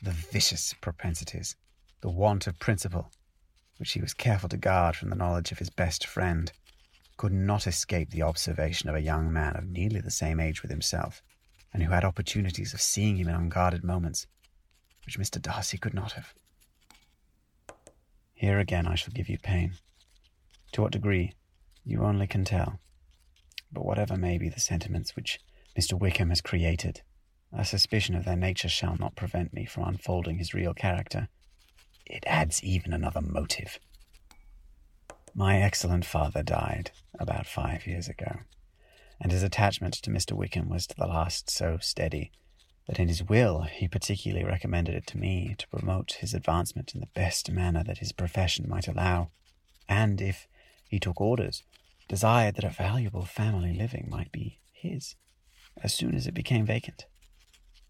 The 0.02 0.10
vicious 0.10 0.74
propensities, 0.80 1.54
the 2.00 2.10
want 2.10 2.48
of 2.48 2.58
principle, 2.58 3.12
which 3.76 3.92
he 3.92 4.00
was 4.00 4.12
careful 4.12 4.48
to 4.48 4.56
guard 4.56 4.96
from 4.96 5.10
the 5.10 5.14
knowledge 5.22 5.52
of 5.52 5.60
his 5.60 5.70
best 5.70 6.04
friend, 6.04 6.50
could 7.18 7.32
not 7.32 7.66
escape 7.66 8.10
the 8.10 8.22
observation 8.22 8.88
of 8.88 8.94
a 8.94 9.02
young 9.02 9.30
man 9.30 9.56
of 9.56 9.68
nearly 9.68 10.00
the 10.00 10.10
same 10.10 10.40
age 10.40 10.62
with 10.62 10.70
himself, 10.70 11.20
and 11.74 11.82
who 11.82 11.90
had 11.90 12.04
opportunities 12.04 12.72
of 12.72 12.80
seeing 12.80 13.16
him 13.16 13.28
in 13.28 13.34
unguarded 13.34 13.84
moments, 13.84 14.26
which 15.04 15.18
Mr. 15.18 15.42
Darcy 15.42 15.76
could 15.76 15.92
not 15.92 16.12
have. 16.12 16.32
Here 18.34 18.60
again 18.60 18.86
I 18.86 18.94
shall 18.94 19.12
give 19.12 19.28
you 19.28 19.36
pain. 19.36 19.74
To 20.72 20.82
what 20.82 20.92
degree, 20.92 21.34
you 21.84 22.04
only 22.04 22.28
can 22.28 22.44
tell. 22.44 22.78
But 23.72 23.84
whatever 23.84 24.16
may 24.16 24.38
be 24.38 24.48
the 24.48 24.60
sentiments 24.60 25.16
which 25.16 25.40
Mr. 25.76 25.98
Wickham 25.98 26.28
has 26.28 26.40
created, 26.40 27.02
a 27.52 27.64
suspicion 27.64 28.14
of 28.14 28.24
their 28.24 28.36
nature 28.36 28.68
shall 28.68 28.96
not 28.96 29.16
prevent 29.16 29.52
me 29.52 29.66
from 29.66 29.88
unfolding 29.88 30.38
his 30.38 30.54
real 30.54 30.72
character. 30.72 31.28
It 32.06 32.22
adds 32.26 32.62
even 32.62 32.92
another 32.92 33.20
motive. 33.20 33.80
My 35.38 35.62
excellent 35.62 36.04
father 36.04 36.42
died 36.42 36.90
about 37.16 37.46
five 37.46 37.86
years 37.86 38.08
ago, 38.08 38.40
and 39.20 39.30
his 39.30 39.44
attachment 39.44 39.94
to 39.94 40.10
Mr. 40.10 40.32
Wickham 40.32 40.68
was 40.68 40.84
to 40.88 40.96
the 40.96 41.06
last 41.06 41.48
so 41.48 41.78
steady 41.80 42.32
that 42.88 42.98
in 42.98 43.06
his 43.06 43.22
will 43.22 43.62
he 43.62 43.86
particularly 43.86 44.44
recommended 44.44 44.96
it 44.96 45.06
to 45.06 45.16
me 45.16 45.54
to 45.56 45.68
promote 45.68 46.14
his 46.18 46.34
advancement 46.34 46.92
in 46.92 46.98
the 46.98 47.06
best 47.14 47.52
manner 47.52 47.84
that 47.84 47.98
his 47.98 48.10
profession 48.10 48.68
might 48.68 48.88
allow, 48.88 49.30
and 49.88 50.20
if 50.20 50.48
he 50.88 50.98
took 50.98 51.20
orders, 51.20 51.62
desired 52.08 52.56
that 52.56 52.64
a 52.64 52.70
valuable 52.70 53.24
family 53.24 53.72
living 53.72 54.08
might 54.10 54.32
be 54.32 54.58
his 54.72 55.14
as 55.84 55.94
soon 55.94 56.16
as 56.16 56.26
it 56.26 56.34
became 56.34 56.66
vacant. 56.66 57.06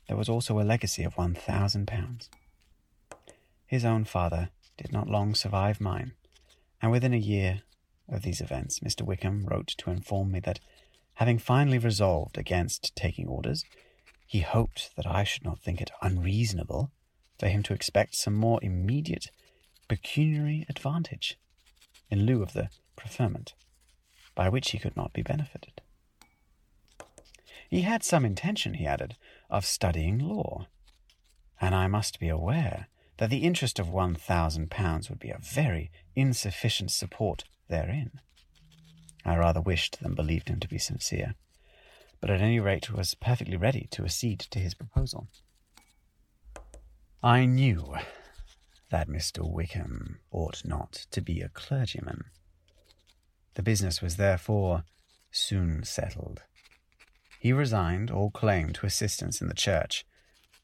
There 0.07 0.19
was 0.19 0.29
also 0.29 0.61
a 0.61 0.69
legacy 0.69 1.03
of 1.03 1.17
one 1.17 1.33
thousand 1.33 1.87
pounds. 1.87 2.29
his 3.67 3.87
own 3.87 4.05
father 4.05 4.51
did 4.77 4.93
not 4.93 5.09
long 5.09 5.35
survive 5.35 5.81
mine, 5.81 6.13
and 6.81 6.91
within 6.91 7.15
a 7.15 7.19
year 7.19 7.63
of 8.09 8.23
these 8.23 8.41
events, 8.41 8.81
Mr. 8.81 9.03
Wickham 9.03 9.45
wrote 9.45 9.69
to 9.79 9.91
inform 9.91 10.33
me 10.33 10.41
that, 10.41 10.61
having 11.15 11.39
finally 11.39 11.79
resolved 11.79 12.39
against 12.39 12.95
taking 12.97 13.27
orders, 13.27 13.65
he 14.27 14.41
hoped 14.41 14.95
that 14.97 15.07
I 15.07 15.25
should 15.25 15.45
not 15.45 15.61
think 15.61 15.81
it 15.81 15.91
unreasonable 16.03 16.91
for 17.39 17.49
him 17.49 17.63
to 17.65 17.73
expect 17.73 18.15
some 18.15 18.35
more 18.35 18.61
immediate 18.63 19.31
pecuniary 19.89 20.67
advantage 20.69 21.39
in 22.11 22.27
lieu 22.27 22.43
of 22.43 22.53
the 22.53 22.69
preferment, 22.97 23.55
by 24.35 24.49
which 24.49 24.71
he 24.71 24.79
could 24.79 24.97
not 24.97 25.13
be 25.13 25.23
benefited. 25.23 25.81
He 27.69 27.83
had 27.83 28.03
some 28.03 28.25
intention, 28.25 28.75
he 28.75 28.87
added, 28.87 29.17
of 29.51 29.67
studying 29.67 30.19
law, 30.19 30.67
and 31.61 31.75
I 31.75 31.87
must 31.87 32.19
be 32.19 32.29
aware 32.29 32.89
that 33.19 33.31
the 33.31 33.39
interest 33.39 33.79
of 33.79 33.91
one 33.91 34.15
thousand 34.15 34.71
pounds 34.71 35.11
would 35.11 35.19
be 35.19 35.31
a 35.31 35.39
very 35.39 35.91
insufficient 36.17 36.91
support 36.91 37.45
therein. 37.69 38.13
I 39.25 39.37
rather 39.37 39.61
wished 39.61 40.01
than 40.01 40.15
believed 40.15 40.49
him 40.49 40.61
to 40.61 40.69
be 40.69 40.79
sincere, 40.79 41.35
but 42.21 42.31
at 42.31 42.41
any 42.41 42.61
rate 42.61 42.91
was 42.91 43.15
perfectly 43.15 43.57
ready 43.57 43.89
to 43.91 44.05
accede 44.05 44.41
to 44.41 44.59
his 44.59 44.75
proposal. 44.75 45.29
I 47.23 47.45
knew 47.45 47.95
that 48.91 49.09
Mr. 49.09 49.41
Wickham 49.49 50.21
ought 50.31 50.65
not 50.65 51.07
to 51.11 51.21
be 51.21 51.41
a 51.41 51.49
clergyman. 51.49 52.25
The 53.55 53.63
business 53.63 54.01
was 54.01 54.17
therefore 54.17 54.85
soon 55.33 55.83
settled. 55.83 56.45
He 57.41 57.53
resigned 57.53 58.11
all 58.11 58.31
claim 58.31 58.73
to 58.75 58.87
assistance 58.87 59.41
in 59.41 59.49
the 59.49 59.55
church, 59.55 60.07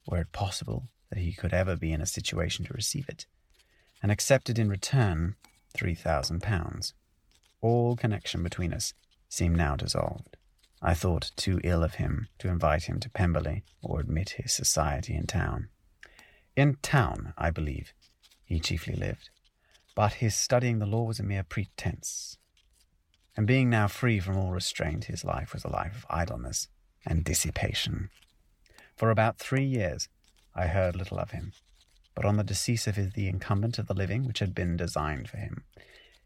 were 0.06 0.20
it 0.20 0.32
possible 0.32 0.88
that 1.14 1.20
he 1.20 1.32
could 1.32 1.54
ever 1.54 1.76
be 1.76 1.92
in 1.92 2.00
a 2.00 2.06
situation 2.06 2.64
to 2.64 2.74
receive 2.74 3.08
it, 3.08 3.26
and 4.02 4.10
accepted 4.10 4.58
in 4.58 4.68
return 4.68 5.36
three 5.72 5.94
thousand 5.94 6.42
pounds. 6.42 6.92
All 7.60 7.94
connection 7.94 8.42
between 8.42 8.74
us 8.74 8.94
seemed 9.28 9.56
now 9.56 9.76
dissolved. 9.76 10.36
I 10.82 10.92
thought 10.94 11.30
too 11.36 11.60
ill 11.62 11.84
of 11.84 11.94
him 11.94 12.26
to 12.40 12.48
invite 12.48 12.84
him 12.84 12.98
to 13.00 13.08
Pemberley 13.08 13.62
or 13.80 14.00
admit 14.00 14.30
his 14.30 14.52
society 14.52 15.14
in 15.14 15.26
town. 15.26 15.68
In 16.56 16.78
town, 16.82 17.32
I 17.38 17.50
believe, 17.50 17.94
he 18.44 18.58
chiefly 18.58 18.96
lived, 18.96 19.30
but 19.94 20.14
his 20.14 20.34
studying 20.34 20.80
the 20.80 20.86
law 20.86 21.04
was 21.04 21.20
a 21.20 21.22
mere 21.22 21.44
pretense. 21.44 22.38
And 23.36 23.46
being 23.46 23.70
now 23.70 23.86
free 23.86 24.18
from 24.18 24.36
all 24.36 24.50
restraint, 24.50 25.04
his 25.04 25.24
life 25.24 25.54
was 25.54 25.64
a 25.64 25.70
life 25.70 25.96
of 25.96 26.06
idleness 26.10 26.68
and 27.06 27.24
dissipation. 27.24 28.10
For 28.96 29.10
about 29.10 29.38
three 29.38 29.64
years 29.64 30.08
I 30.54 30.68
heard 30.68 30.94
little 30.94 31.18
of 31.18 31.32
him, 31.32 31.52
but 32.14 32.24
on 32.24 32.36
the 32.36 32.44
decease 32.44 32.86
of 32.86 32.94
the 32.94 33.28
incumbent 33.28 33.78
of 33.78 33.86
the 33.86 33.94
living 33.94 34.24
which 34.24 34.38
had 34.38 34.54
been 34.54 34.76
designed 34.76 35.28
for 35.28 35.36
him, 35.36 35.64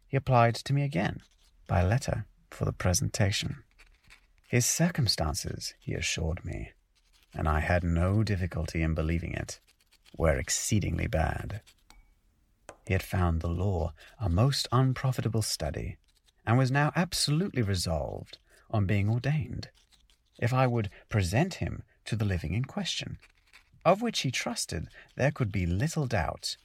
he 0.07 0.17
applied 0.17 0.55
to 0.57 0.73
me 0.73 0.83
again 0.83 1.23
by 1.67 1.83
letter 1.83 2.27
for 2.51 2.65
the 2.65 2.73
presentation. 2.73 3.63
His 4.49 4.67
circumstances, 4.67 5.75
he 5.79 5.95
assured 5.95 6.45
me, 6.45 6.73
and 7.35 7.49
I 7.49 7.61
had 7.61 7.85
no 7.85 8.23
difficulty 8.23 8.83
in 8.83 8.95
believing 8.95 9.33
it, 9.33 9.61
were 10.17 10.37
exceedingly 10.37 11.07
bad. 11.07 11.61
He 12.87 12.95
had 12.95 13.03
found 13.03 13.41
the 13.41 13.49
law 13.49 13.93
a 14.19 14.29
most 14.29 14.67
unprofitable 14.73 15.43
study, 15.43 15.99
and 16.47 16.57
was 16.57 16.71
now 16.71 16.93
absolutely 16.97 17.61
resolved 17.61 18.39
on 18.71 18.87
being 18.87 19.11
ordained, 19.11 19.69
if 20.39 20.55
I 20.55 20.67
would 20.67 20.89
present 21.11 21.55
him 21.55 21.83
to 22.07 22.17
the 22.17 22.25
living 22.25 22.55
in 22.55 22.65
question, 22.65 23.19
of 23.88 24.02
which 24.02 24.21
he 24.21 24.30
trusted 24.30 24.87
there 25.16 25.30
could 25.30 25.50
be 25.50 25.64
little 25.64 26.07
doubt, 26.07 26.59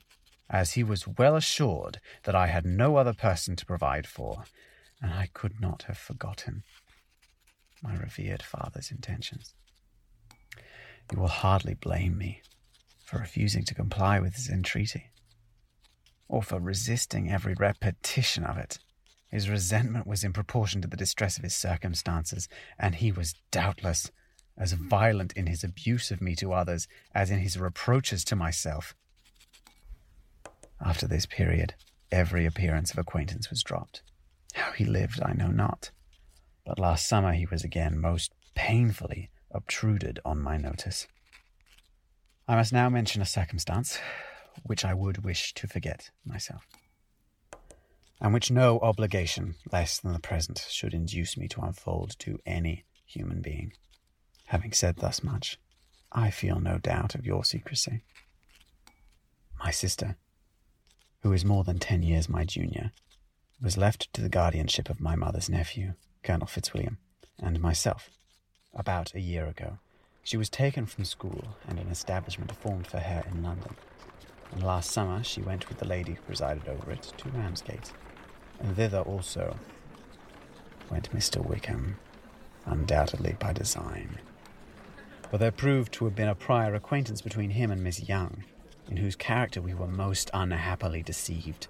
as 0.49 0.73
he 0.73 0.83
was 0.83 1.07
well 1.07 1.37
assured 1.37 2.01
that 2.23 2.35
I 2.35 2.47
had 2.47 2.65
no 2.65 2.97
other 2.97 3.13
person 3.13 3.55
to 3.55 3.65
provide 3.65 4.05
for, 4.05 4.43
and 5.01 5.13
I 5.13 5.29
could 5.33 5.61
not 5.61 5.83
have 5.83 5.97
forgotten 5.97 6.63
my 7.81 7.95
revered 7.95 8.43
father's 8.43 8.91
intentions. 8.91 9.53
You 11.11 11.19
will 11.19 11.29
hardly 11.29 11.75
blame 11.75 12.17
me 12.17 12.41
for 13.05 13.19
refusing 13.19 13.63
to 13.65 13.73
comply 13.73 14.19
with 14.19 14.35
his 14.35 14.49
entreaty, 14.49 15.09
or 16.27 16.43
for 16.43 16.59
resisting 16.59 17.31
every 17.31 17.53
repetition 17.53 18.43
of 18.43 18.57
it. 18.57 18.79
His 19.29 19.49
resentment 19.49 20.05
was 20.05 20.25
in 20.25 20.33
proportion 20.33 20.81
to 20.81 20.89
the 20.89 20.97
distress 20.97 21.37
of 21.37 21.43
his 21.45 21.55
circumstances, 21.55 22.49
and 22.77 22.95
he 22.95 23.13
was 23.13 23.35
doubtless 23.49 24.11
as 24.57 24.73
violent 24.73 25.33
in 25.33 25.47
his 25.47 25.63
abuse 25.63 26.11
of 26.11 26.21
me 26.21 26.35
to 26.35 26.53
others 26.53 26.87
as 27.13 27.31
in 27.31 27.39
his 27.39 27.57
reproaches 27.57 28.23
to 28.25 28.35
myself. 28.35 28.95
After 30.79 31.07
this 31.07 31.25
period, 31.25 31.75
every 32.11 32.45
appearance 32.45 32.91
of 32.91 32.97
acquaintance 32.97 33.49
was 33.49 33.63
dropped. 33.63 34.03
How 34.53 34.71
he 34.73 34.85
lived, 34.85 35.21
I 35.23 35.33
know 35.33 35.47
not, 35.47 35.91
but 36.65 36.79
last 36.79 37.07
summer 37.07 37.33
he 37.33 37.45
was 37.45 37.63
again 37.63 37.99
most 37.99 38.33
painfully 38.55 39.29
obtruded 39.51 40.19
on 40.23 40.41
my 40.41 40.57
notice. 40.57 41.07
I 42.47 42.55
must 42.55 42.73
now 42.73 42.89
mention 42.89 43.21
a 43.21 43.25
circumstance 43.25 43.99
which 44.63 44.85
I 44.85 44.93
would 44.93 45.23
wish 45.23 45.53
to 45.55 45.67
forget 45.67 46.11
myself, 46.25 46.67
and 48.21 48.33
which 48.33 48.51
no 48.51 48.79
obligation 48.79 49.55
less 49.71 49.99
than 49.99 50.13
the 50.13 50.19
present 50.19 50.67
should 50.69 50.93
induce 50.93 51.37
me 51.37 51.47
to 51.49 51.61
unfold 51.61 52.17
to 52.19 52.39
any 52.45 52.83
human 53.05 53.41
being. 53.41 53.73
Having 54.53 54.73
said 54.73 54.97
thus 54.97 55.23
much, 55.23 55.57
I 56.11 56.29
feel 56.29 56.59
no 56.59 56.77
doubt 56.77 57.15
of 57.15 57.25
your 57.25 57.43
secrecy. 57.43 58.03
My 59.57 59.71
sister, 59.71 60.15
who 61.23 61.33
is 61.33 61.43
more 61.43 61.63
than 61.63 61.79
ten 61.79 62.03
years 62.03 62.29
my 62.29 62.45
junior, 62.45 62.91
was 63.59 63.77
left 63.77 64.13
to 64.13 64.21
the 64.21 64.29
guardianship 64.29 64.91
of 64.91 65.01
my 65.01 65.15
mother's 65.15 65.49
nephew, 65.49 65.93
Colonel 66.21 66.45
Fitzwilliam, 66.45 66.99
and 67.39 67.61
myself, 67.61 68.11
about 68.75 69.15
a 69.15 69.19
year 69.19 69.47
ago. 69.47 69.79
She 70.21 70.37
was 70.37 70.51
taken 70.51 70.85
from 70.85 71.05
school 71.05 71.57
and 71.67 71.79
an 71.79 71.87
establishment 71.87 72.55
formed 72.55 72.85
for 72.85 72.99
her 72.99 73.23
in 73.27 73.41
London. 73.41 73.75
And 74.51 74.61
last 74.61 74.91
summer 74.91 75.23
she 75.23 75.41
went 75.41 75.67
with 75.67 75.79
the 75.79 75.87
lady 75.87 76.13
who 76.13 76.21
presided 76.21 76.67
over 76.67 76.91
it 76.91 77.11
to 77.17 77.29
Ramsgate, 77.29 77.91
and 78.59 78.75
thither 78.75 78.99
also 78.99 79.57
went 80.91 81.11
Mr. 81.11 81.43
Wickham, 81.43 81.97
undoubtedly 82.67 83.35
by 83.39 83.51
design. 83.51 84.19
For 85.33 85.39
there 85.39 85.51
proved 85.51 85.91
to 85.93 86.05
have 86.05 86.13
been 86.13 86.27
a 86.27 86.35
prior 86.35 86.75
acquaintance 86.75 87.19
between 87.19 87.49
him 87.49 87.71
and 87.71 87.83
Miss 87.83 88.07
Younge, 88.07 88.43
in 88.87 88.97
whose 88.97 89.15
character 89.15 89.63
we 89.63 89.73
were 89.73 89.87
most 89.87 90.29
unhappily 90.31 91.01
deceived, 91.01 91.65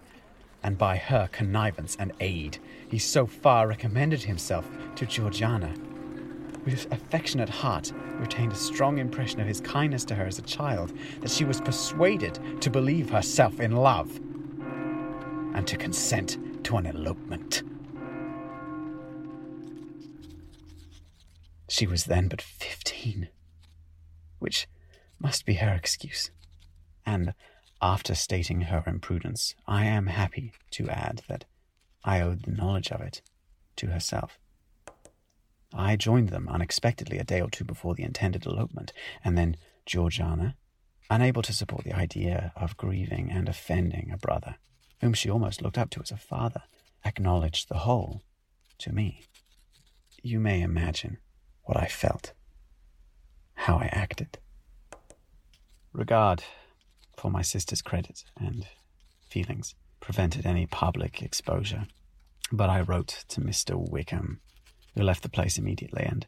and 0.61 0.77
by 0.77 0.97
her 0.97 1.29
connivance 1.31 1.95
and 1.97 2.11
aid 2.19 2.57
he 2.89 2.99
so 2.99 3.25
far 3.25 3.69
recommended 3.69 4.23
himself 4.23 4.69
to 4.95 5.05
Georgiana. 5.05 5.73
Whose 6.65 6.87
affectionate 6.91 7.47
heart 7.47 7.93
retained 8.17 8.51
a 8.51 8.55
strong 8.55 8.97
impression 8.97 9.39
of 9.39 9.47
his 9.47 9.61
kindness 9.61 10.03
to 10.05 10.15
her 10.15 10.25
as 10.25 10.39
a 10.39 10.41
child, 10.41 10.91
that 11.21 11.31
she 11.31 11.45
was 11.45 11.61
persuaded 11.61 12.37
to 12.59 12.69
believe 12.69 13.11
herself 13.11 13.61
in 13.61 13.77
love 13.77 14.13
and 15.55 15.65
to 15.67 15.77
consent 15.77 16.37
to 16.65 16.75
an 16.75 16.85
elopement. 16.85 17.63
She 21.69 21.87
was 21.87 22.03
then 22.03 22.27
but 22.27 22.41
fifteen, 22.41 23.29
which 24.43 24.67
must 25.19 25.45
be 25.45 25.53
her 25.55 25.73
excuse. 25.73 26.29
And 27.05 27.33
after 27.81 28.13
stating 28.13 28.63
her 28.63 28.83
imprudence, 28.85 29.55
I 29.65 29.85
am 29.85 30.07
happy 30.07 30.51
to 30.71 30.89
add 30.89 31.21
that 31.29 31.45
I 32.03 32.19
owed 32.19 32.43
the 32.43 32.51
knowledge 32.51 32.91
of 32.91 32.99
it 32.99 33.21
to 33.77 33.87
herself. 33.87 34.37
I 35.73 35.95
joined 35.95 36.27
them 36.27 36.49
unexpectedly 36.49 37.19
a 37.19 37.23
day 37.23 37.39
or 37.39 37.49
two 37.49 37.63
before 37.63 37.95
the 37.95 38.03
intended 38.03 38.45
elopement, 38.45 38.91
and 39.23 39.37
then 39.37 39.55
Georgiana, 39.85 40.55
unable 41.09 41.41
to 41.41 41.53
support 41.53 41.85
the 41.85 41.95
idea 41.95 42.51
of 42.57 42.75
grieving 42.75 43.31
and 43.31 43.47
offending 43.47 44.11
a 44.11 44.17
brother, 44.17 44.55
whom 44.99 45.13
she 45.13 45.29
almost 45.29 45.61
looked 45.61 45.77
up 45.77 45.89
to 45.91 46.01
as 46.01 46.11
a 46.11 46.17
father, 46.17 46.63
acknowledged 47.05 47.69
the 47.69 47.79
whole 47.79 48.21
to 48.79 48.91
me. 48.91 49.23
You 50.21 50.41
may 50.41 50.61
imagine 50.61 51.19
what 51.63 51.77
I 51.77 51.87
felt, 51.87 52.33
how 53.55 53.77
I 53.77 53.89
acted. 53.91 54.37
Regard 55.93 56.43
for 57.17 57.29
my 57.29 57.41
sister's 57.41 57.81
credit 57.81 58.23
and 58.37 58.67
feelings 59.29 59.75
prevented 59.99 60.45
any 60.45 60.65
public 60.65 61.21
exposure, 61.21 61.87
but 62.51 62.69
I 62.69 62.81
wrote 62.81 63.25
to 63.29 63.41
Mr. 63.41 63.75
Wickham 63.75 64.41
who 64.95 65.03
left 65.03 65.23
the 65.23 65.29
place 65.29 65.57
immediately, 65.57 66.03
and 66.03 66.27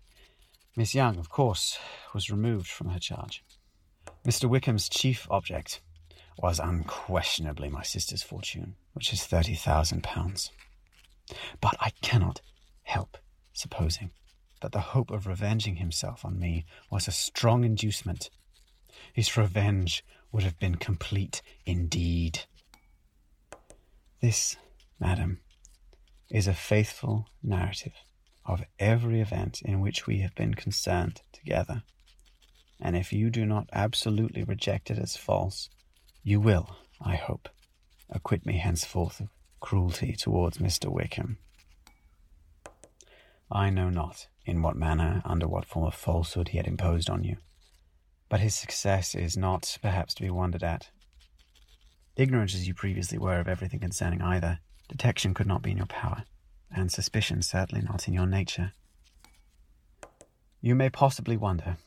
Miss 0.75 0.95
Younge, 0.95 1.17
of 1.17 1.29
course, 1.29 1.77
was 2.13 2.29
removed 2.29 2.67
from 2.67 2.89
her 2.89 2.99
charge. 2.99 3.43
Mr. 4.25 4.49
Wickham's 4.49 4.89
chief 4.89 5.27
object 5.29 5.81
was 6.37 6.59
unquestionably 6.59 7.69
my 7.69 7.83
sister's 7.83 8.23
fortune, 8.23 8.75
which 8.93 9.13
is 9.13 9.23
thirty 9.23 9.55
thousand 9.55 10.03
pounds. 10.03 10.51
But 11.61 11.75
I 11.79 11.91
cannot 12.01 12.41
help 12.83 13.17
supposing 13.53 14.11
that 14.65 14.71
the 14.71 14.79
hope 14.79 15.11
of 15.11 15.27
revenging 15.27 15.75
himself 15.75 16.25
on 16.25 16.39
me 16.39 16.65
was 16.89 17.07
a 17.07 17.11
strong 17.11 17.63
inducement. 17.63 18.31
His 19.13 19.37
revenge 19.37 20.03
would 20.31 20.41
have 20.41 20.57
been 20.57 20.73
complete 20.73 21.43
indeed. 21.67 22.39
This, 24.23 24.55
madam, 24.99 25.41
is 26.31 26.47
a 26.47 26.55
faithful 26.55 27.27
narrative 27.43 27.93
of 28.43 28.63
every 28.79 29.21
event 29.21 29.61
in 29.61 29.81
which 29.81 30.07
we 30.07 30.21
have 30.21 30.33
been 30.33 30.55
concerned 30.55 31.21
together. 31.31 31.83
And 32.81 32.95
if 32.95 33.13
you 33.13 33.29
do 33.29 33.45
not 33.45 33.69
absolutely 33.71 34.43
reject 34.43 34.89
it 34.89 34.97
as 34.97 35.15
false, 35.15 35.69
you 36.23 36.39
will, 36.39 36.75
I 36.99 37.17
hope, 37.17 37.49
acquit 38.09 38.47
me 38.47 38.57
henceforth 38.57 39.19
of 39.19 39.27
cruelty 39.59 40.15
towards 40.15 40.57
Mr. 40.57 40.91
Wickham. 40.91 41.37
I 43.51 43.69
know 43.69 43.91
not 43.91 44.25
in 44.45 44.61
what 44.61 44.75
manner, 44.75 45.21
under 45.25 45.47
what 45.47 45.65
form 45.65 45.85
of 45.85 45.95
falsehood 45.95 46.49
he 46.49 46.57
had 46.57 46.67
imposed 46.67 47.09
on 47.09 47.23
you, 47.23 47.37
but 48.29 48.39
his 48.39 48.55
success 48.55 49.15
is 49.15 49.35
not 49.35 49.77
perhaps 49.81 50.13
to 50.13 50.21
be 50.21 50.29
wondered 50.29 50.63
at. 50.63 50.89
Ignorant 52.15 52.53
as 52.53 52.67
you 52.67 52.73
previously 52.73 53.17
were 53.17 53.39
of 53.39 53.47
everything 53.47 53.79
concerning 53.79 54.21
either, 54.21 54.59
detection 54.87 55.33
could 55.33 55.47
not 55.47 55.61
be 55.61 55.71
in 55.71 55.77
your 55.77 55.85
power 55.87 56.23
and 56.71 56.91
suspicion 56.91 57.41
certainly 57.41 57.83
not 57.83 58.07
in 58.07 58.13
your 58.13 58.25
nature. 58.25 58.73
You 60.61 60.75
may 60.75 60.89
possibly 60.89 61.37
wonder 61.37 61.77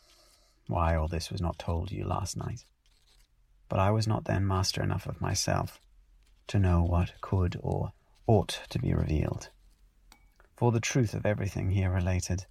why 0.67 0.95
all 0.95 1.09
this 1.09 1.31
was 1.31 1.41
not 1.41 1.59
told 1.59 1.91
you 1.91 2.05
last 2.05 2.37
night, 2.37 2.65
but 3.69 3.79
I 3.79 3.91
was 3.91 4.07
not 4.07 4.25
then 4.25 4.47
master 4.47 4.83
enough 4.83 5.07
of 5.07 5.21
myself 5.21 5.81
to 6.49 6.59
know 6.59 6.83
what 6.83 7.13
could 7.21 7.57
or 7.61 7.93
ought 8.27 8.61
to 8.71 8.79
be 8.79 8.93
revealed. 8.93 9.51
For 10.59 10.73
the 10.73 10.81
truth 10.81 11.15
of 11.15 11.25
everything 11.25 11.71
here 11.71 11.89
related, 11.89 12.47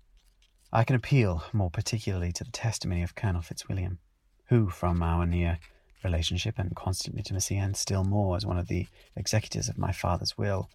I 0.72 0.86
can 0.86 0.96
appeal 0.96 1.44
more 1.52 1.70
particularly 1.70 2.32
to 2.32 2.46
the 2.46 2.52
testimony 2.52 3.04
of 3.04 3.16
Colonel 3.16 3.42
Fitzwilliam, 3.42 4.00
who, 4.46 4.70
from 4.70 5.04
our 5.04 5.26
near 5.26 5.60
relationship 6.06 6.58
and 6.58 6.74
constant 6.74 7.18
intimacy, 7.18 7.58
and 7.58 7.76
still 7.76 8.06
more 8.06 8.38
as 8.38 8.46
one 8.46 8.58
of 8.58 8.70
the 8.70 8.88
executors 9.18 9.68
of 9.68 9.78
my 9.78 9.92
father's 9.92 10.38
will, 10.38 10.70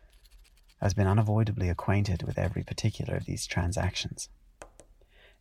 has 0.83 0.93
been 0.93 1.07
unavoidably 1.07 1.71
acquainted 1.71 2.23
with 2.23 2.37
every 2.37 2.65
particular 2.65 3.15
of 3.15 3.25
these 3.25 3.47
transactions. 3.47 4.29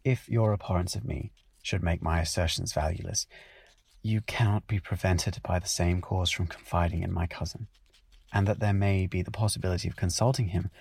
If 0.06 0.30
your 0.30 0.54
abhorrence 0.54 0.96
of 0.96 1.04
me 1.04 1.34
should 1.62 1.84
make 1.84 2.02
my 2.02 2.22
assertions 2.22 2.72
valueless, 2.72 3.28
you 4.02 4.22
cannot 4.22 4.66
be 4.66 4.80
prevented 4.80 5.42
by 5.44 5.60
the 5.60 5.68
same 5.68 6.00
cause 6.00 6.32
from 6.32 6.48
confiding 6.48 7.04
in 7.04 7.12
my 7.12 7.28
cousin, 7.28 7.68
and 8.32 8.48
that 8.48 8.62
there 8.62 8.72
may 8.72 9.08
be 9.08 9.22
the 9.22 9.30
possibility 9.30 9.90
of 9.90 9.98
consulting 9.98 10.48
him, 10.48 10.72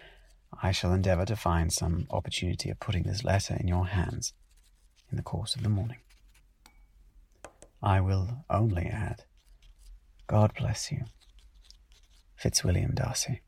I 0.62 0.72
shall 0.72 0.92
endeavour 0.92 1.24
to 1.24 1.36
find 1.36 1.72
some 1.72 2.06
opportunity 2.10 2.68
of 2.70 2.80
putting 2.80 3.04
this 3.04 3.24
letter 3.24 3.56
in 3.58 3.66
your 3.66 3.86
hands 3.86 4.34
in 5.10 5.16
the 5.16 5.22
course 5.22 5.56
of 5.56 5.62
the 5.62 5.68
morning. 5.68 5.98
I 7.82 8.00
will 8.00 8.44
only 8.50 8.86
add, 8.86 9.24
God 10.26 10.52
bless 10.54 10.92
you, 10.92 11.04
Fitzwilliam 12.36 12.94
Darcy. 12.94 13.40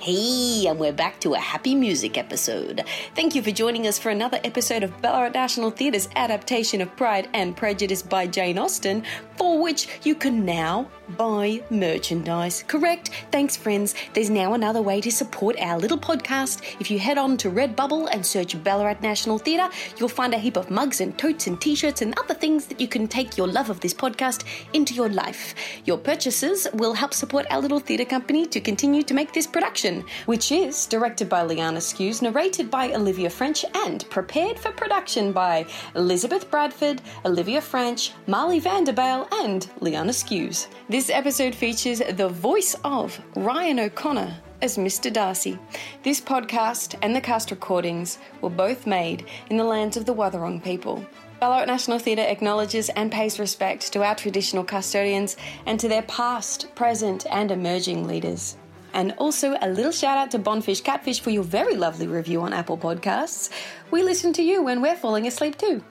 Hey, 0.00 0.66
and 0.68 0.78
we're 0.78 0.92
back 0.92 1.18
to 1.22 1.34
a 1.34 1.38
happy 1.38 1.74
music 1.74 2.16
episode. 2.16 2.84
Thank 3.16 3.34
you 3.34 3.42
for 3.42 3.50
joining 3.50 3.88
us 3.88 3.98
for 3.98 4.10
another 4.10 4.38
episode 4.44 4.84
of 4.84 5.02
Ballarat 5.02 5.30
National 5.30 5.72
Theatre's 5.72 6.08
adaptation 6.14 6.80
of 6.80 6.94
Pride 6.94 7.28
and 7.34 7.56
Prejudice 7.56 8.00
by 8.00 8.28
Jane 8.28 8.58
Austen, 8.58 9.02
for 9.36 9.60
which 9.60 9.88
you 10.04 10.14
can 10.14 10.44
now 10.44 10.88
buy 11.16 11.60
merchandise. 11.70 12.62
Correct? 12.68 13.10
Thanks, 13.32 13.56
friends. 13.56 13.96
There's 14.14 14.30
now 14.30 14.54
another 14.54 14.82
way 14.82 15.00
to 15.00 15.10
support 15.10 15.56
our 15.58 15.76
little 15.80 15.98
podcast. 15.98 16.62
If 16.78 16.92
you 16.92 17.00
head 17.00 17.18
on 17.18 17.36
to 17.38 17.50
Redbubble 17.50 18.08
and 18.12 18.24
search 18.24 18.62
Ballarat 18.62 19.00
National 19.02 19.38
Theatre, 19.38 19.68
you'll 19.96 20.08
find 20.08 20.32
a 20.32 20.38
heap 20.38 20.56
of 20.56 20.70
mugs 20.70 21.00
and 21.00 21.18
totes 21.18 21.48
and 21.48 21.60
t 21.60 21.74
shirts 21.74 22.02
and 22.02 22.16
other 22.20 22.34
things 22.34 22.66
that 22.66 22.80
you 22.80 22.86
can 22.86 23.08
take 23.08 23.36
your 23.36 23.48
love 23.48 23.68
of 23.68 23.80
this 23.80 23.94
podcast 23.94 24.44
into 24.74 24.94
your 24.94 25.08
life. 25.08 25.56
Your 25.86 25.98
purchases 25.98 26.68
will 26.74 26.94
help 26.94 27.14
support 27.14 27.46
our 27.50 27.60
little 27.60 27.80
theatre 27.80 28.04
company 28.04 28.46
to 28.46 28.60
continue 28.60 29.02
to 29.02 29.14
make 29.14 29.32
this 29.32 29.46
production 29.46 29.87
which 30.26 30.52
is 30.52 30.86
directed 30.86 31.28
by 31.28 31.42
Liana 31.42 31.80
Skews, 31.80 32.22
narrated 32.22 32.70
by 32.70 32.92
Olivia 32.92 33.30
French, 33.30 33.64
and 33.74 34.08
prepared 34.10 34.58
for 34.58 34.70
production 34.72 35.32
by 35.32 35.66
Elizabeth 35.94 36.50
Bradford, 36.50 37.02
Olivia 37.24 37.60
French, 37.60 38.12
Marley 38.26 38.60
Vanderbale, 38.60 39.26
and 39.44 39.70
Liana 39.80 40.12
Skews. 40.12 40.68
This 40.88 41.10
episode 41.10 41.54
features 41.54 42.00
the 42.16 42.28
voice 42.28 42.76
of 42.84 43.20
Ryan 43.36 43.80
O'Connor 43.80 44.36
as 44.62 44.76
Mr. 44.76 45.12
Darcy. 45.12 45.58
This 46.02 46.20
podcast 46.20 46.96
and 47.02 47.14
the 47.14 47.20
cast 47.20 47.50
recordings 47.50 48.18
were 48.40 48.50
both 48.50 48.86
made 48.86 49.26
in 49.50 49.56
the 49.56 49.64
lands 49.64 49.96
of 49.96 50.04
the 50.04 50.14
Wathaurong 50.14 50.62
people. 50.62 51.04
Ballarat 51.40 51.66
National 51.66 52.00
Theatre 52.00 52.26
acknowledges 52.26 52.88
and 52.90 53.12
pays 53.12 53.38
respect 53.38 53.92
to 53.92 54.02
our 54.02 54.16
traditional 54.16 54.64
custodians 54.64 55.36
and 55.66 55.78
to 55.78 55.88
their 55.88 56.02
past, 56.02 56.74
present, 56.74 57.26
and 57.30 57.52
emerging 57.52 58.08
leaders. 58.08 58.56
And 58.98 59.12
also 59.12 59.56
a 59.62 59.68
little 59.68 59.92
shout 59.92 60.18
out 60.18 60.32
to 60.32 60.40
Bonfish 60.40 60.82
Catfish 60.82 61.20
for 61.20 61.30
your 61.30 61.44
very 61.44 61.76
lovely 61.76 62.08
review 62.08 62.40
on 62.40 62.52
Apple 62.52 62.76
Podcasts. 62.76 63.48
We 63.92 64.02
listen 64.02 64.32
to 64.32 64.42
you 64.42 64.60
when 64.64 64.82
we're 64.82 64.96
falling 64.96 65.28
asleep 65.28 65.56
too. 65.56 65.84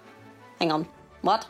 Hang 0.59 0.73
on. 0.73 0.85
What? 1.21 1.47